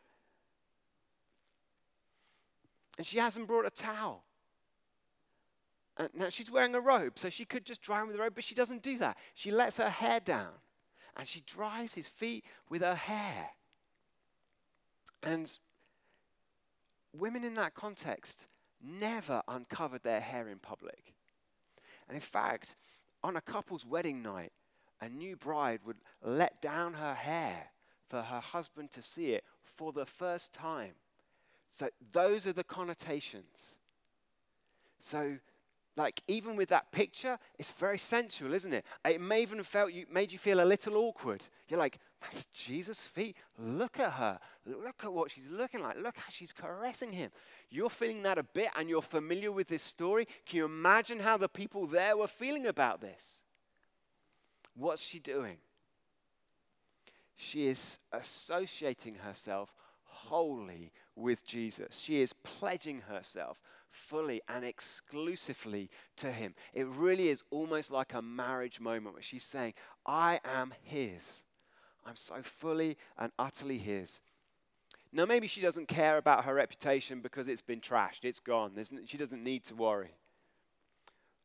And 2.99 3.07
she 3.07 3.19
hasn't 3.19 3.47
brought 3.47 3.65
a 3.65 3.71
towel. 3.71 4.25
And 5.97 6.09
now 6.15 6.31
she's 6.31 6.51
wearing 6.51 6.75
a 6.75 6.81
robe, 6.81 7.13
so 7.17 7.31
she 7.31 7.45
could 7.45 7.65
just 7.65 7.83
dry 7.83 8.01
him 8.01 8.09
with 8.09 8.17
a 8.17 8.19
robe, 8.19 8.35
but 8.35 8.45
she 8.45 8.55
doesn't 8.55 8.83
do 8.83 8.99
that. 8.99 9.17
She 9.35 9.53
lets 9.53 9.77
her 9.77 9.91
hair 9.91 10.21
down 10.21 10.53
and 11.17 11.29
she 11.29 11.41
dries 11.41 11.95
his 11.95 12.09
feet 12.09 12.45
with 12.69 12.83
her 12.83 12.95
hair. 12.95 13.51
And 15.23 15.51
women 17.17 17.45
in 17.45 17.55
that 17.55 17.75
context 17.75 18.49
never 18.83 19.43
uncovered 19.49 20.03
their 20.03 20.21
hair 20.21 20.49
in 20.49 20.59
public. 20.59 21.15
And 22.09 22.17
in 22.17 22.21
fact, 22.21 22.77
on 23.23 23.37
a 23.37 23.41
couple's 23.41 23.87
wedding 23.87 24.23
night, 24.23 24.53
a 25.01 25.09
new 25.09 25.37
bride 25.37 25.81
would 25.85 25.99
let 26.23 26.61
down 26.61 26.95
her 26.95 27.15
hair 27.15 27.71
for 28.09 28.23
her 28.23 28.41
husband 28.41 28.91
to 28.93 29.03
see 29.03 29.29
it 29.29 29.45
for 29.63 29.93
the 29.93 30.07
first 30.07 30.53
time. 30.53 30.93
So, 31.71 31.89
those 32.13 32.47
are 32.47 32.53
the 32.53 32.65
connotations. 32.65 33.79
So, 35.01 35.39
like 35.97 36.23
even 36.29 36.57
with 36.57 36.69
that 36.69 36.93
picture, 36.93 37.39
it's 37.59 37.71
very 37.71 37.99
sensual, 37.99 38.55
isn't 38.55 38.73
it? 38.73 38.85
It 39.05 39.21
may 39.21 39.43
even 39.43 39.63
felt 39.63 39.93
you 39.93 40.07
made 40.11 40.33
you 40.33 40.39
feel 40.39 40.63
a 40.63 40.65
little 40.65 40.97
awkward. 40.97 41.45
You're 41.69 41.79
like, 41.79 41.99
that's 42.21 42.47
Jesus' 42.47 43.01
feet. 43.01 43.37
Look 43.59 43.99
at 43.99 44.13
her. 44.13 44.39
Look 44.65 45.03
at 45.03 45.13
what 45.13 45.31
she's 45.31 45.51
looking 45.51 45.83
like. 45.83 45.97
Look 45.99 46.17
how 46.19 46.31
she's 46.31 46.53
caressing 46.53 47.13
him. 47.13 47.31
You're 47.69 47.91
feeling 47.91 48.23
that 48.23 48.39
a 48.39 48.45
bit, 48.45 48.69
and 48.77 48.89
you're 48.89 49.03
familiar 49.03 49.51
with 49.51 49.69
this 49.69 49.83
story. 49.83 50.27
Can 50.47 50.59
you 50.59 50.65
imagine 50.65 51.19
how 51.19 51.37
the 51.37 51.49
people 51.49 51.87
there 51.87 52.17
were 52.17 52.29
feeling 52.29 52.67
about 52.67 53.01
this? 53.01 53.43
What's 54.75 55.03
she 55.03 55.19
doing? 55.19 55.57
She 57.35 57.67
is 57.67 57.99
associating 58.13 59.17
herself 59.17 59.75
wholly 60.05 60.93
with 61.17 61.45
Jesus. 61.45 61.99
She 61.99 62.21
is 62.21 62.33
pledging 62.33 63.03
herself 63.03 63.61
fully 63.89 64.41
and 64.49 64.65
exclusively 64.65 65.91
to 66.17 66.31
Him. 66.31 66.55
It 66.73 66.87
really 66.87 67.29
is 67.29 67.43
almost 67.51 67.91
like 67.91 68.15
a 68.15 68.23
marriage 68.23 68.81
moment 68.81 69.15
where 69.15 69.23
she's 69.23 69.45
saying, 69.45 69.75
I 70.07 70.41
am 70.45 70.73
His. 70.83 71.45
I'm 72.07 72.17
so 72.17 72.43
fully 72.43 72.97
and 73.19 73.33
utterly 73.39 73.79
His. 73.79 74.21
Now, 75.13 75.27
maybe 75.27 75.47
she 75.47 75.61
doesn't 75.61 75.89
care 75.89 76.17
about 76.17 76.47
her 76.47 76.55
reputation 76.55 77.21
because 77.21 77.47
it's 77.47 77.61
been 77.61 77.81
trashed, 77.81 78.25
it's 78.25 78.41
gone. 78.41 78.73
There's, 78.75 78.91
she 79.05 79.19
doesn't 79.19 79.45
need 79.45 79.65
to 79.65 79.75
worry. 79.75 80.15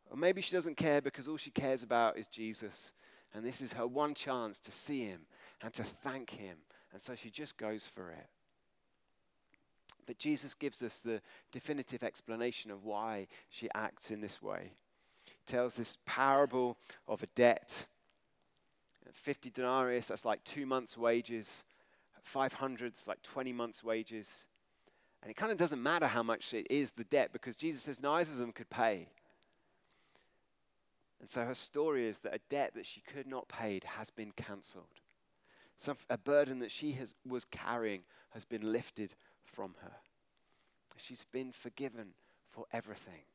Or 0.10 0.16
maybe 0.16 0.42
she 0.42 0.56
doesn't 0.56 0.78
care 0.78 1.02
because 1.02 1.28
all 1.28 1.38
she 1.38 1.52
cares 1.52 1.84
about 1.84 2.18
is 2.18 2.28
Jesus. 2.28 2.94
And 3.34 3.46
this 3.46 3.62
is 3.62 3.74
her 3.74 3.86
one 3.86 4.14
chance 4.14 4.58
to 4.60 4.72
see 4.72 5.04
Him 5.04 5.22
and 5.62 5.74
to 5.74 5.84
thank 5.84 6.30
Him. 6.32 6.58
And 6.94 7.02
so 7.02 7.14
she 7.14 7.30
just 7.30 7.58
goes 7.58 7.88
for 7.88 8.10
it. 8.12 8.28
But 10.06 10.18
Jesus 10.18 10.54
gives 10.54 10.82
us 10.82 11.00
the 11.00 11.22
definitive 11.52 12.02
explanation 12.02 12.72
of 12.72 12.86
why 12.86 13.28
she 13.50 13.68
acts 13.76 14.10
in 14.10 14.22
this 14.22 14.42
way. 14.42 14.72
He 15.26 15.34
tells 15.46 15.76
this 15.76 15.98
parable 16.06 16.78
of 17.08 17.22
a 17.22 17.28
debt. 17.36 17.88
50 19.12 19.50
denarius, 19.50 20.08
that's 20.08 20.26
like 20.26 20.44
two 20.46 20.66
months' 20.66 20.98
wages. 20.98 21.66
500, 22.28 22.88
it's 22.88 23.08
like 23.08 23.22
20 23.22 23.54
months' 23.54 23.84
wages. 23.84 24.46
And 25.22 25.32
it 25.32 25.36
kind 25.36 25.52
of 25.52 25.58
doesn't 25.58 25.82
matter 25.82 26.08
how 26.08 26.24
much 26.24 26.54
it 26.54 26.68
is 26.70 26.92
the 26.92 27.04
debt 27.04 27.32
because 27.34 27.56
Jesus 27.56 27.84
says 27.84 28.02
neither 28.02 28.32
of 28.32 28.38
them 28.38 28.52
could 28.52 28.70
pay. 28.70 29.10
And 31.20 31.30
so 31.30 31.44
her 31.46 31.56
story 31.56 32.08
is 32.08 32.20
that 32.20 32.36
a 32.36 32.40
debt 32.50 32.74
that 32.76 32.86
she 32.86 33.02
could 33.02 33.28
not 33.28 33.48
pay 33.48 33.80
has 33.84 34.10
been 34.10 34.32
cancelled. 34.32 35.02
Some, 35.76 35.98
a 36.10 36.18
burden 36.18 36.60
that 36.60 36.72
she 36.72 36.92
has, 36.94 37.14
was 37.28 37.46
carrying 37.46 38.02
has 38.32 38.46
been 38.46 38.72
lifted 38.72 39.14
from 39.44 39.76
her. 39.82 39.94
She's 40.98 41.26
been 41.32 41.52
forgiven 41.52 42.10
for 42.50 42.66
everything. 42.72 43.26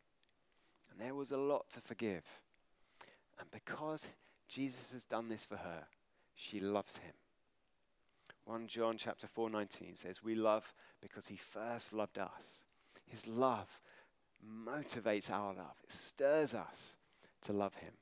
And 0.91 1.01
there 1.01 1.15
was 1.15 1.33
a 1.33 1.37
lot 1.37 1.71
to 1.71 1.81
forgive. 1.81 2.25
And 3.39 3.51
because 3.51 4.09
Jesus 4.49 4.93
has 4.93 5.05
done 5.05 5.29
this 5.29 5.45
for 5.45 5.57
her, 5.57 5.85
she 6.35 6.61
loves 6.61 6.99
him. 6.99 7.13
1 8.45 8.67
John 8.67 8.97
chapter 8.99 9.27
4:19 9.27 9.97
says 9.97 10.23
we 10.23 10.35
love 10.35 10.75
because 11.01 11.29
he 11.29 11.37
first 11.37 11.93
loved 11.93 12.19
us. 12.19 12.67
His 13.07 13.27
love 13.27 13.81
motivates 14.45 15.31
our 15.31 15.55
love. 15.55 15.77
It 15.85 15.93
stirs 15.93 16.55
us 16.55 16.97
to 17.43 17.53
love 17.53 17.75
him. 17.77 17.93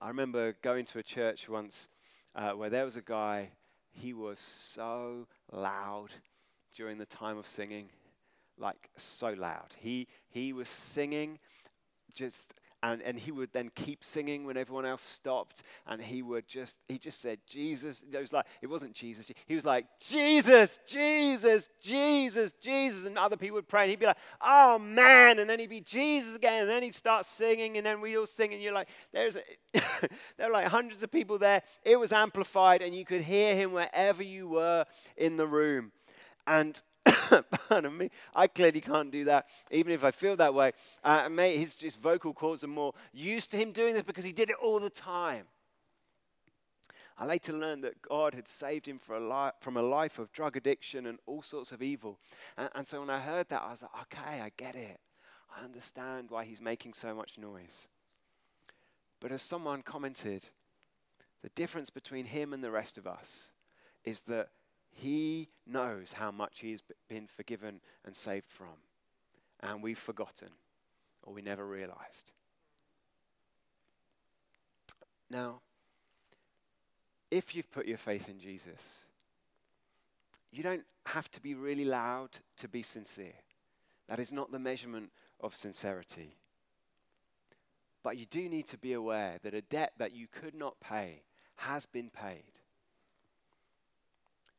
I 0.00 0.08
remember 0.08 0.54
going 0.60 0.84
to 0.86 0.98
a 0.98 1.02
church 1.02 1.48
once 1.48 1.88
uh, 2.34 2.52
where 2.52 2.70
there 2.70 2.84
was 2.84 2.96
a 2.96 3.02
guy, 3.02 3.50
he 3.90 4.12
was 4.12 4.38
so 4.38 5.28
loud 5.50 6.08
during 6.74 6.98
the 6.98 7.06
time 7.06 7.38
of 7.38 7.46
singing, 7.46 7.88
like 8.58 8.90
so 8.96 9.30
loud. 9.30 9.74
He, 9.78 10.08
he 10.28 10.52
was 10.52 10.68
singing 10.68 11.38
just 12.12 12.54
and, 12.84 13.00
and 13.02 13.18
he 13.18 13.32
would 13.32 13.50
then 13.52 13.70
keep 13.74 14.04
singing 14.04 14.44
when 14.44 14.58
everyone 14.58 14.84
else 14.84 15.02
stopped. 15.02 15.62
And 15.86 16.02
he 16.02 16.20
would 16.20 16.46
just 16.46 16.78
he 16.86 16.98
just 16.98 17.20
said 17.20 17.38
jesus 17.46 18.04
it 18.12 18.20
was 18.20 18.32
like 18.32 18.44
it 18.60 18.66
wasn't 18.66 18.92
jesus. 18.92 19.30
He 19.46 19.54
was 19.54 19.64
like 19.64 19.86
jesus 20.04 20.78
jesus 20.86 21.70
jesus 21.80 22.52
jesus. 22.60 23.06
And 23.06 23.16
other 23.16 23.36
people 23.36 23.56
would 23.56 23.68
pray 23.68 23.82
and 23.82 23.90
he'd 23.90 24.00
be 24.00 24.06
like 24.06 24.18
oh 24.42 24.78
man. 24.78 25.38
And 25.38 25.48
then 25.48 25.58
he'd 25.60 25.70
be 25.70 25.80
jesus 25.80 26.36
again. 26.36 26.62
And 26.62 26.68
then 26.68 26.82
he'd 26.82 26.94
start 26.94 27.24
singing 27.24 27.78
and 27.78 27.86
then 27.86 28.00
we'd 28.02 28.16
all 28.16 28.26
sing 28.26 28.52
and 28.52 28.62
you're 28.62 28.74
like 28.74 28.88
there's 29.12 29.38
there 29.72 30.48
were 30.48 30.52
like 30.52 30.66
hundreds 30.66 31.02
of 31.02 31.10
people 31.10 31.38
there. 31.38 31.62
It 31.84 31.98
was 31.98 32.12
amplified 32.12 32.82
and 32.82 32.94
you 32.94 33.06
could 33.06 33.22
hear 33.22 33.56
him 33.56 33.72
wherever 33.72 34.22
you 34.22 34.46
were 34.46 34.84
in 35.16 35.38
the 35.38 35.46
room. 35.46 35.92
And 36.46 36.80
pardon 37.68 37.96
me, 37.96 38.10
I 38.34 38.46
clearly 38.46 38.80
can't 38.80 39.10
do 39.10 39.24
that, 39.24 39.46
even 39.70 39.92
if 39.92 40.04
I 40.04 40.10
feel 40.10 40.36
that 40.36 40.54
way. 40.54 40.72
Uh, 41.02 41.28
mate, 41.28 41.58
his, 41.58 41.74
his 41.80 41.96
vocal 41.96 42.32
cords 42.32 42.64
are 42.64 42.68
more 42.68 42.92
used 43.12 43.50
to 43.52 43.56
him 43.56 43.72
doing 43.72 43.94
this 43.94 44.02
because 44.02 44.24
he 44.24 44.32
did 44.32 44.50
it 44.50 44.56
all 44.62 44.78
the 44.78 44.90
time. 44.90 45.44
I 47.16 47.26
later 47.26 47.52
learned 47.52 47.84
that 47.84 48.02
God 48.02 48.34
had 48.34 48.48
saved 48.48 48.86
him 48.86 48.98
a 49.08 49.20
li- 49.20 49.52
from 49.60 49.76
a 49.76 49.82
life 49.82 50.18
of 50.18 50.32
drug 50.32 50.56
addiction 50.56 51.06
and 51.06 51.18
all 51.26 51.42
sorts 51.42 51.70
of 51.70 51.80
evil. 51.80 52.18
And, 52.56 52.68
and 52.74 52.86
so 52.86 53.00
when 53.00 53.10
I 53.10 53.20
heard 53.20 53.48
that, 53.50 53.62
I 53.62 53.70
was 53.70 53.82
like, 53.82 54.02
okay, 54.02 54.40
I 54.40 54.50
get 54.56 54.74
it. 54.74 54.98
I 55.56 55.64
understand 55.64 56.30
why 56.30 56.44
he's 56.44 56.60
making 56.60 56.94
so 56.94 57.14
much 57.14 57.38
noise. 57.38 57.88
But 59.20 59.30
as 59.30 59.42
someone 59.42 59.82
commented, 59.82 60.48
the 61.42 61.50
difference 61.50 61.90
between 61.90 62.26
him 62.26 62.52
and 62.52 62.64
the 62.64 62.70
rest 62.72 62.98
of 62.98 63.06
us 63.06 63.52
is 64.04 64.22
that 64.22 64.48
he 64.94 65.48
knows 65.66 66.12
how 66.14 66.30
much 66.30 66.60
he 66.60 66.70
has 66.70 66.82
been 67.08 67.26
forgiven 67.26 67.80
and 68.04 68.14
saved 68.14 68.48
from. 68.48 68.78
And 69.60 69.82
we've 69.82 69.98
forgotten, 69.98 70.48
or 71.22 71.34
we 71.34 71.42
never 71.42 71.66
realized. 71.66 72.32
Now, 75.30 75.60
if 77.30 77.54
you've 77.54 77.70
put 77.70 77.86
your 77.86 77.98
faith 77.98 78.28
in 78.28 78.38
Jesus, 78.38 79.06
you 80.52 80.62
don't 80.62 80.84
have 81.06 81.30
to 81.32 81.40
be 81.40 81.54
really 81.54 81.84
loud 81.84 82.30
to 82.58 82.68
be 82.68 82.82
sincere. 82.82 83.34
That 84.06 84.20
is 84.20 84.32
not 84.32 84.52
the 84.52 84.58
measurement 84.58 85.10
of 85.40 85.56
sincerity. 85.56 86.36
But 88.04 88.16
you 88.16 88.26
do 88.26 88.48
need 88.48 88.68
to 88.68 88.78
be 88.78 88.92
aware 88.92 89.38
that 89.42 89.54
a 89.54 89.62
debt 89.62 89.92
that 89.98 90.14
you 90.14 90.28
could 90.28 90.54
not 90.54 90.78
pay 90.78 91.22
has 91.56 91.86
been 91.86 92.10
paid. 92.10 92.53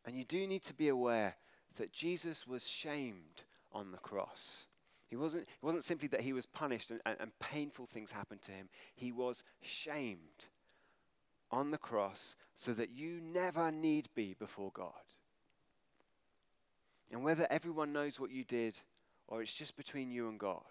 And 0.06 0.18
you 0.18 0.24
do 0.24 0.46
need 0.48 0.64
to 0.64 0.74
be 0.74 0.88
aware 0.88 1.36
that 1.78 1.92
Jesus 1.92 2.46
was 2.48 2.68
shamed 2.68 3.44
on 3.72 3.92
the 3.92 3.98
cross. 3.98 4.68
He 5.10 5.16
wasn't, 5.16 5.44
it 5.44 5.66
wasn't 5.66 5.84
simply 5.84 6.08
that 6.10 6.22
he 6.22 6.34
was 6.34 6.46
punished 6.46 6.92
and, 6.92 7.02
and, 7.06 7.18
and 7.20 7.40
painful 7.40 7.86
things 7.86 8.12
happened 8.12 8.42
to 8.44 8.52
him, 8.52 8.70
he 8.96 9.12
was 9.12 9.44
shamed 9.62 10.48
on 11.52 11.72
the 11.72 11.78
cross 11.78 12.36
so 12.56 12.74
that 12.74 12.90
you 12.90 13.20
never 13.22 13.72
need 13.72 14.08
be 14.16 14.36
before 14.38 14.72
God. 14.74 14.92
And 17.12 17.24
whether 17.24 17.48
everyone 17.50 17.94
knows 17.94 18.20
what 18.20 18.32
you 18.32 18.44
did 18.44 18.80
or 19.28 19.42
it's 19.42 19.54
just 19.54 19.78
between 19.78 20.12
you 20.12 20.28
and 20.28 20.40
God, 20.40 20.62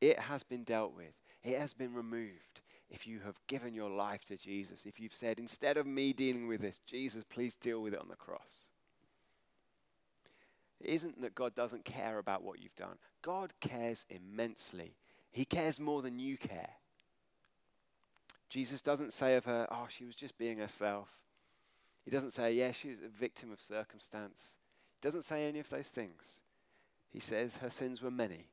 it 0.00 0.18
has 0.18 0.42
been 0.42 0.62
dealt 0.62 0.94
with. 0.94 1.14
It 1.42 1.58
has 1.58 1.72
been 1.72 1.94
removed 1.94 2.60
if 2.90 3.06
you 3.06 3.20
have 3.24 3.38
given 3.46 3.74
your 3.74 3.90
life 3.90 4.24
to 4.24 4.36
Jesus. 4.36 4.86
If 4.86 5.00
you've 5.00 5.14
said, 5.14 5.38
instead 5.38 5.76
of 5.76 5.86
me 5.86 6.12
dealing 6.12 6.46
with 6.46 6.60
this, 6.60 6.80
Jesus, 6.86 7.24
please 7.24 7.56
deal 7.56 7.80
with 7.82 7.94
it 7.94 8.00
on 8.00 8.08
the 8.08 8.16
cross. 8.16 8.66
It 10.80 10.90
isn't 10.90 11.20
that 11.22 11.34
God 11.34 11.54
doesn't 11.54 11.84
care 11.84 12.18
about 12.18 12.42
what 12.42 12.60
you've 12.60 12.76
done. 12.76 12.98
God 13.22 13.54
cares 13.60 14.04
immensely. 14.08 14.94
He 15.32 15.44
cares 15.44 15.80
more 15.80 16.02
than 16.02 16.18
you 16.18 16.36
care. 16.36 16.70
Jesus 18.48 18.80
doesn't 18.80 19.12
say 19.12 19.36
of 19.36 19.46
her, 19.46 19.66
oh, 19.70 19.86
she 19.88 20.04
was 20.04 20.14
just 20.14 20.38
being 20.38 20.58
herself. 20.58 21.08
He 22.04 22.10
doesn't 22.10 22.32
say, 22.32 22.52
yeah, 22.52 22.72
she 22.72 22.88
was 22.90 23.00
a 23.00 23.08
victim 23.08 23.50
of 23.50 23.60
circumstance. 23.60 24.54
He 24.94 25.06
doesn't 25.06 25.22
say 25.22 25.46
any 25.46 25.58
of 25.58 25.68
those 25.68 25.88
things. 25.88 26.42
He 27.10 27.18
says 27.18 27.56
her 27.56 27.70
sins 27.70 28.00
were 28.00 28.10
many. 28.10 28.46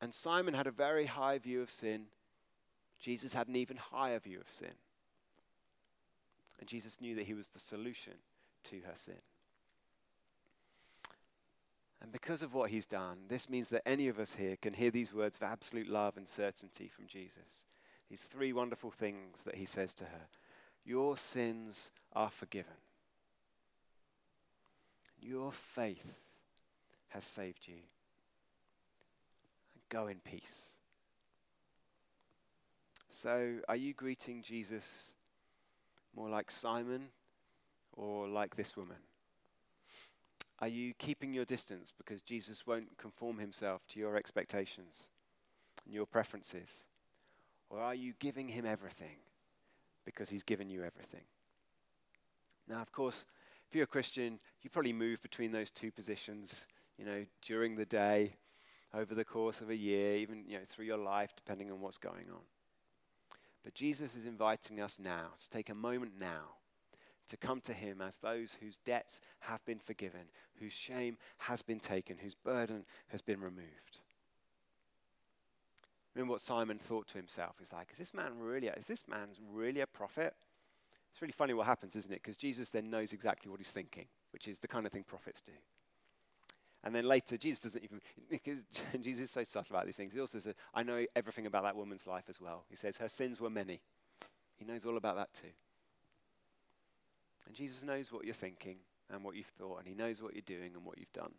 And 0.00 0.12
Simon 0.12 0.52
had 0.52 0.66
a 0.66 0.72
very 0.72 1.06
high 1.06 1.38
view 1.38 1.62
of 1.62 1.70
sin. 1.70 2.06
Jesus 3.04 3.34
had 3.34 3.48
an 3.48 3.56
even 3.56 3.76
higher 3.76 4.18
view 4.18 4.40
of 4.40 4.48
sin. 4.48 4.72
And 6.58 6.66
Jesus 6.66 7.02
knew 7.02 7.14
that 7.16 7.26
he 7.26 7.34
was 7.34 7.48
the 7.48 7.58
solution 7.58 8.14
to 8.70 8.76
her 8.76 8.94
sin. 8.94 9.20
And 12.00 12.10
because 12.10 12.40
of 12.40 12.54
what 12.54 12.70
he's 12.70 12.86
done, 12.86 13.18
this 13.28 13.50
means 13.50 13.68
that 13.68 13.86
any 13.86 14.08
of 14.08 14.18
us 14.18 14.36
here 14.36 14.56
can 14.56 14.72
hear 14.72 14.90
these 14.90 15.12
words 15.12 15.36
of 15.36 15.42
absolute 15.42 15.86
love 15.86 16.16
and 16.16 16.26
certainty 16.26 16.88
from 16.88 17.06
Jesus. 17.06 17.66
These 18.08 18.22
three 18.22 18.54
wonderful 18.54 18.90
things 18.90 19.44
that 19.44 19.56
he 19.56 19.66
says 19.66 19.92
to 19.94 20.04
her 20.04 20.28
Your 20.82 21.18
sins 21.18 21.90
are 22.14 22.30
forgiven. 22.30 22.72
Your 25.20 25.52
faith 25.52 26.20
has 27.08 27.24
saved 27.24 27.68
you. 27.68 27.80
Go 29.90 30.06
in 30.06 30.20
peace. 30.24 30.73
So, 33.16 33.58
are 33.68 33.76
you 33.76 33.94
greeting 33.94 34.42
Jesus 34.42 35.12
more 36.16 36.28
like 36.28 36.50
Simon 36.50 37.10
or 37.92 38.26
like 38.26 38.56
this 38.56 38.76
woman? 38.76 38.96
Are 40.58 40.66
you 40.66 40.94
keeping 40.94 41.32
your 41.32 41.44
distance 41.44 41.92
because 41.96 42.22
Jesus 42.22 42.66
won't 42.66 42.98
conform 42.98 43.38
himself 43.38 43.82
to 43.90 44.00
your 44.00 44.16
expectations 44.16 45.10
and 45.84 45.94
your 45.94 46.06
preferences? 46.06 46.86
Or 47.70 47.78
are 47.78 47.94
you 47.94 48.14
giving 48.18 48.48
him 48.48 48.66
everything 48.66 49.18
because 50.04 50.28
he's 50.30 50.42
given 50.42 50.68
you 50.68 50.82
everything? 50.82 51.24
Now, 52.66 52.82
of 52.82 52.90
course, 52.90 53.26
if 53.68 53.76
you're 53.76 53.84
a 53.84 53.86
Christian, 53.86 54.40
you 54.60 54.70
probably 54.70 54.92
move 54.92 55.22
between 55.22 55.52
those 55.52 55.70
two 55.70 55.92
positions, 55.92 56.66
you 56.98 57.04
know, 57.04 57.26
during 57.42 57.76
the 57.76 57.86
day, 57.86 58.34
over 58.92 59.14
the 59.14 59.24
course 59.24 59.60
of 59.60 59.70
a 59.70 59.76
year, 59.76 60.16
even, 60.16 60.42
you 60.48 60.58
know, 60.58 60.64
through 60.68 60.86
your 60.86 60.98
life, 60.98 61.32
depending 61.36 61.70
on 61.70 61.80
what's 61.80 61.98
going 61.98 62.26
on. 62.32 62.40
But 63.64 63.74
Jesus 63.74 64.14
is 64.14 64.26
inviting 64.26 64.80
us 64.80 64.98
now 65.02 65.28
to 65.42 65.50
take 65.50 65.70
a 65.70 65.74
moment 65.74 66.12
now 66.20 66.56
to 67.28 67.36
come 67.36 67.60
to 67.62 67.72
him 67.72 68.02
as 68.02 68.18
those 68.18 68.56
whose 68.60 68.76
debts 68.76 69.20
have 69.40 69.64
been 69.64 69.78
forgiven, 69.78 70.28
whose 70.60 70.74
shame 70.74 71.16
has 71.38 71.62
been 71.62 71.80
taken, 71.80 72.18
whose 72.18 72.34
burden 72.34 72.84
has 73.08 73.22
been 73.22 73.40
removed. 73.40 74.00
Remember 76.14 76.32
what 76.32 76.40
Simon 76.40 76.78
thought 76.78 77.08
to 77.08 77.18
himself. 77.18 77.56
He's 77.58 77.72
like, 77.72 77.88
is 77.90 77.98
this 77.98 78.14
man 78.14 78.38
really, 78.38 78.68
is 78.68 78.84
this 78.84 79.08
man 79.08 79.28
really 79.52 79.80
a 79.80 79.86
prophet? 79.86 80.34
It's 81.10 81.22
really 81.22 81.32
funny 81.32 81.54
what 81.54 81.66
happens, 81.66 81.96
isn't 81.96 82.12
it? 82.12 82.22
Because 82.22 82.36
Jesus 82.36 82.70
then 82.70 82.90
knows 82.90 83.12
exactly 83.12 83.50
what 83.50 83.58
he's 83.58 83.72
thinking, 83.72 84.06
which 84.32 84.46
is 84.46 84.58
the 84.58 84.68
kind 84.68 84.84
of 84.84 84.92
thing 84.92 85.04
prophets 85.04 85.40
do. 85.40 85.52
And 86.84 86.94
then 86.94 87.04
later, 87.04 87.38
Jesus 87.38 87.60
doesn't 87.60 87.82
even, 87.82 88.00
because 88.28 88.62
Jesus 89.00 89.24
is 89.24 89.30
so 89.30 89.42
subtle 89.42 89.74
about 89.74 89.86
these 89.86 89.96
things. 89.96 90.12
He 90.12 90.20
also 90.20 90.38
says, 90.38 90.54
I 90.74 90.82
know 90.82 91.04
everything 91.16 91.46
about 91.46 91.62
that 91.64 91.74
woman's 91.74 92.06
life 92.06 92.24
as 92.28 92.40
well. 92.40 92.64
He 92.68 92.76
says, 92.76 92.98
her 92.98 93.08
sins 93.08 93.40
were 93.40 93.50
many. 93.50 93.80
He 94.56 94.66
knows 94.66 94.84
all 94.84 94.98
about 94.98 95.16
that 95.16 95.32
too. 95.32 95.52
And 97.46 97.54
Jesus 97.54 97.82
knows 97.82 98.12
what 98.12 98.24
you're 98.24 98.34
thinking 98.34 98.76
and 99.10 99.24
what 99.24 99.34
you've 99.34 99.46
thought, 99.46 99.78
and 99.78 99.88
He 99.88 99.94
knows 99.94 100.22
what 100.22 100.34
you're 100.34 100.42
doing 100.42 100.72
and 100.74 100.84
what 100.84 100.98
you've 100.98 101.12
done. 101.12 101.32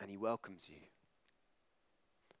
And 0.00 0.10
He 0.10 0.16
welcomes 0.16 0.68
you. 0.68 0.80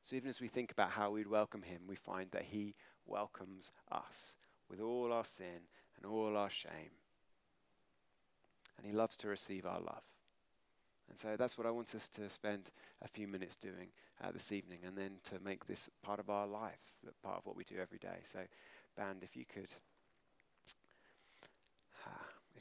So 0.02 0.16
even 0.16 0.28
as 0.28 0.40
we 0.40 0.48
think 0.48 0.70
about 0.70 0.90
how 0.90 1.10
we'd 1.10 1.28
welcome 1.28 1.62
Him, 1.62 1.82
we 1.88 1.96
find 1.96 2.30
that 2.32 2.46
He 2.50 2.74
welcomes 3.06 3.72
us 3.90 4.36
with 4.68 4.80
all 4.80 5.12
our 5.12 5.24
sin 5.24 5.68
and 5.96 6.06
all 6.06 6.36
our 6.36 6.50
shame. 6.50 6.92
And 8.76 8.86
He 8.86 8.92
loves 8.92 9.16
to 9.18 9.28
receive 9.28 9.66
our 9.66 9.80
love. 9.80 10.02
And 11.08 11.18
so 11.18 11.36
that's 11.36 11.56
what 11.58 11.66
I 11.66 11.70
want 11.70 11.94
us 11.94 12.08
to 12.10 12.28
spend 12.28 12.70
a 13.02 13.08
few 13.08 13.28
minutes 13.28 13.56
doing 13.56 13.88
uh, 14.22 14.32
this 14.32 14.52
evening, 14.52 14.78
and 14.86 14.96
then 14.96 15.12
to 15.24 15.38
make 15.44 15.66
this 15.66 15.90
part 16.02 16.18
of 16.18 16.30
our 16.30 16.46
lives, 16.46 16.98
part 17.22 17.38
of 17.38 17.46
what 17.46 17.56
we 17.56 17.64
do 17.64 17.76
every 17.80 17.98
day. 17.98 18.20
So, 18.24 18.40
band, 18.96 19.18
if 19.22 19.36
you 19.36 19.44
could 19.44 19.68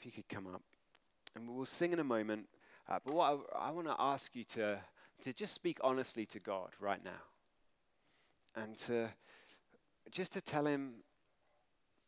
if 0.03 0.05
you 0.05 0.11
could 0.11 0.27
come 0.27 0.47
up. 0.53 0.61
And 1.35 1.47
we'll 1.47 1.65
sing 1.65 1.93
in 1.93 1.99
a 1.99 2.03
moment. 2.03 2.47
Uh, 2.89 2.99
but 3.05 3.13
what 3.13 3.39
I, 3.55 3.67
I 3.67 3.71
want 3.71 3.87
to 3.87 3.95
ask 3.97 4.35
you 4.35 4.43
to, 4.55 4.79
to 5.23 5.33
just 5.33 5.53
speak 5.53 5.79
honestly 5.81 6.25
to 6.27 6.39
God 6.39 6.71
right 6.79 7.03
now. 7.03 7.11
And 8.55 8.77
to 8.79 9.09
just 10.11 10.33
to 10.33 10.41
tell 10.41 10.67
Him, 10.67 10.95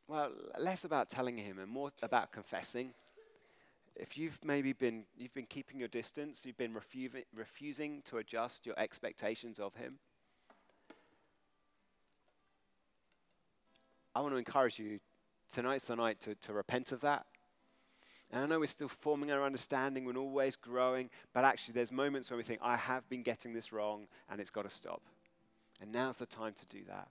well, 0.07 0.31
less 0.59 0.83
about 0.83 1.09
telling 1.09 1.37
Him 1.37 1.57
and 1.57 1.69
more 1.69 1.91
about 2.03 2.31
confessing. 2.31 2.93
If 3.95 4.17
you've 4.17 4.43
maybe 4.43 4.73
been, 4.73 5.05
you've 5.17 5.33
been 5.33 5.45
keeping 5.45 5.79
your 5.79 5.87
distance, 5.87 6.45
you've 6.45 6.57
been 6.57 6.73
refusing, 6.73 7.23
refusing 7.33 8.01
to 8.03 8.17
adjust 8.17 8.65
your 8.65 8.77
expectations 8.77 9.59
of 9.59 9.75
Him. 9.75 9.99
I 14.13 14.21
want 14.21 14.33
to 14.33 14.37
encourage 14.37 14.79
you 14.79 14.99
tonight's 15.51 15.85
the 15.85 15.95
night 15.95 16.19
to, 16.21 16.35
to 16.35 16.53
repent 16.53 16.91
of 16.91 17.01
that 17.01 17.25
and 18.31 18.43
I 18.43 18.47
know 18.47 18.59
we're 18.59 18.67
still 18.67 18.89
forming 18.89 19.31
our 19.31 19.43
understanding, 19.43 20.05
we're 20.05 20.17
always 20.17 20.55
growing, 20.55 21.09
but 21.33 21.45
actually, 21.45 21.73
there's 21.73 21.91
moments 21.91 22.29
when 22.29 22.37
we 22.37 22.43
think, 22.43 22.59
I 22.61 22.75
have 22.75 23.07
been 23.07 23.23
getting 23.23 23.53
this 23.53 23.71
wrong, 23.71 24.07
and 24.29 24.41
it's 24.41 24.49
got 24.49 24.63
to 24.63 24.69
stop. 24.69 25.01
And 25.81 25.91
now's 25.93 26.19
the 26.19 26.25
time 26.25 26.53
to 26.53 26.65
do 26.67 26.83
that. 26.87 27.07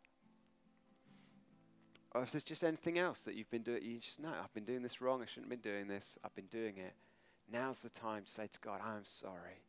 Or 2.15 2.23
if 2.23 2.31
there's 2.31 2.45
just 2.45 2.63
anything 2.63 2.99
else 2.99 3.23
that 3.23 3.35
you've 3.35 3.51
been 3.51 3.63
doing, 3.63 3.83
you 3.83 3.99
just 3.99 4.21
know, 4.21 4.31
I've 4.43 4.55
been 4.55 4.65
doing 4.65 4.83
this 4.83 5.01
wrong, 5.01 5.21
I 5.21 5.27
shouldn't 5.27 5.51
have 5.51 5.63
been 5.63 5.73
doing 5.73 5.89
this, 5.89 6.17
I've 6.25 6.35
been 6.35 6.47
doing 6.47 6.79
it. 6.79 6.95
Now's 7.53 7.83
the 7.83 7.91
time 7.91 8.25
to 8.25 8.31
say 8.31 8.47
to 8.47 8.61
God, 8.61 8.81
I'm 8.83 9.05
sorry. 9.05 9.65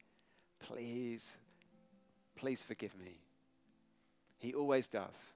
Please, 0.59 1.37
please 2.35 2.61
forgive 2.61 2.95
me. 2.97 3.17
He 4.37 4.53
always 4.53 4.87
does. 4.87 5.33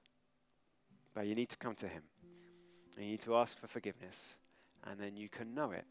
But 1.12 1.26
you 1.26 1.34
need 1.34 1.48
to 1.48 1.56
come 1.56 1.74
to 1.76 1.88
Him. 1.88 2.02
You 2.96 3.06
need 3.06 3.20
to 3.22 3.36
ask 3.36 3.58
for 3.58 3.66
forgiveness. 3.66 4.38
And 4.84 5.00
then 5.00 5.16
you 5.16 5.28
can 5.28 5.52
know 5.54 5.72
it. 5.72 5.84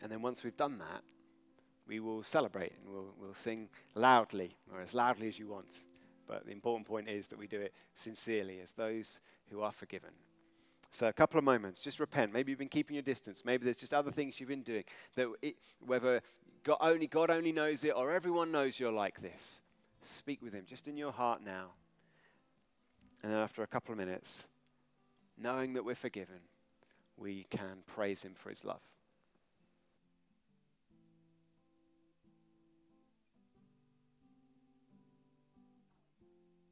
And 0.00 0.12
then 0.12 0.22
once 0.22 0.44
we've 0.44 0.56
done 0.56 0.76
that, 0.76 1.02
we 1.86 1.98
will 1.98 2.22
celebrate 2.22 2.72
and 2.72 2.92
we'll, 2.94 3.14
we'll 3.20 3.34
sing 3.34 3.68
loudly, 3.94 4.56
or 4.72 4.80
as 4.80 4.94
loudly 4.94 5.28
as 5.28 5.38
you 5.38 5.48
want. 5.48 5.74
But 6.26 6.46
the 6.46 6.52
important 6.52 6.86
point 6.86 7.08
is 7.08 7.28
that 7.28 7.38
we 7.38 7.46
do 7.46 7.60
it 7.60 7.74
sincerely 7.94 8.60
as 8.60 8.72
those 8.72 9.20
who 9.50 9.60
are 9.60 9.72
forgiven. 9.72 10.10
So, 10.90 11.08
a 11.08 11.12
couple 11.12 11.38
of 11.38 11.44
moments, 11.44 11.80
just 11.80 11.98
repent. 11.98 12.32
Maybe 12.32 12.52
you've 12.52 12.58
been 12.58 12.68
keeping 12.68 12.94
your 12.94 13.02
distance. 13.02 13.44
Maybe 13.44 13.64
there's 13.64 13.76
just 13.76 13.92
other 13.92 14.12
things 14.12 14.38
you've 14.38 14.48
been 14.48 14.62
doing. 14.62 14.84
That 15.16 15.28
it, 15.42 15.56
whether 15.84 16.22
God 16.62 16.78
only, 16.80 17.08
God 17.08 17.30
only 17.30 17.50
knows 17.50 17.82
it 17.82 17.94
or 17.96 18.12
everyone 18.12 18.52
knows 18.52 18.78
you're 18.78 18.92
like 18.92 19.20
this, 19.20 19.62
speak 20.02 20.40
with 20.40 20.52
Him 20.52 20.64
just 20.66 20.86
in 20.86 20.96
your 20.96 21.10
heart 21.10 21.42
now. 21.42 21.72
And 23.22 23.32
then, 23.32 23.40
after 23.40 23.62
a 23.62 23.66
couple 23.66 23.90
of 23.90 23.98
minutes, 23.98 24.46
knowing 25.36 25.72
that 25.72 25.84
we're 25.84 25.96
forgiven, 25.96 26.42
we 27.16 27.44
can 27.50 27.82
praise 27.86 28.22
Him 28.24 28.34
for 28.34 28.50
His 28.50 28.64
love. 28.64 28.82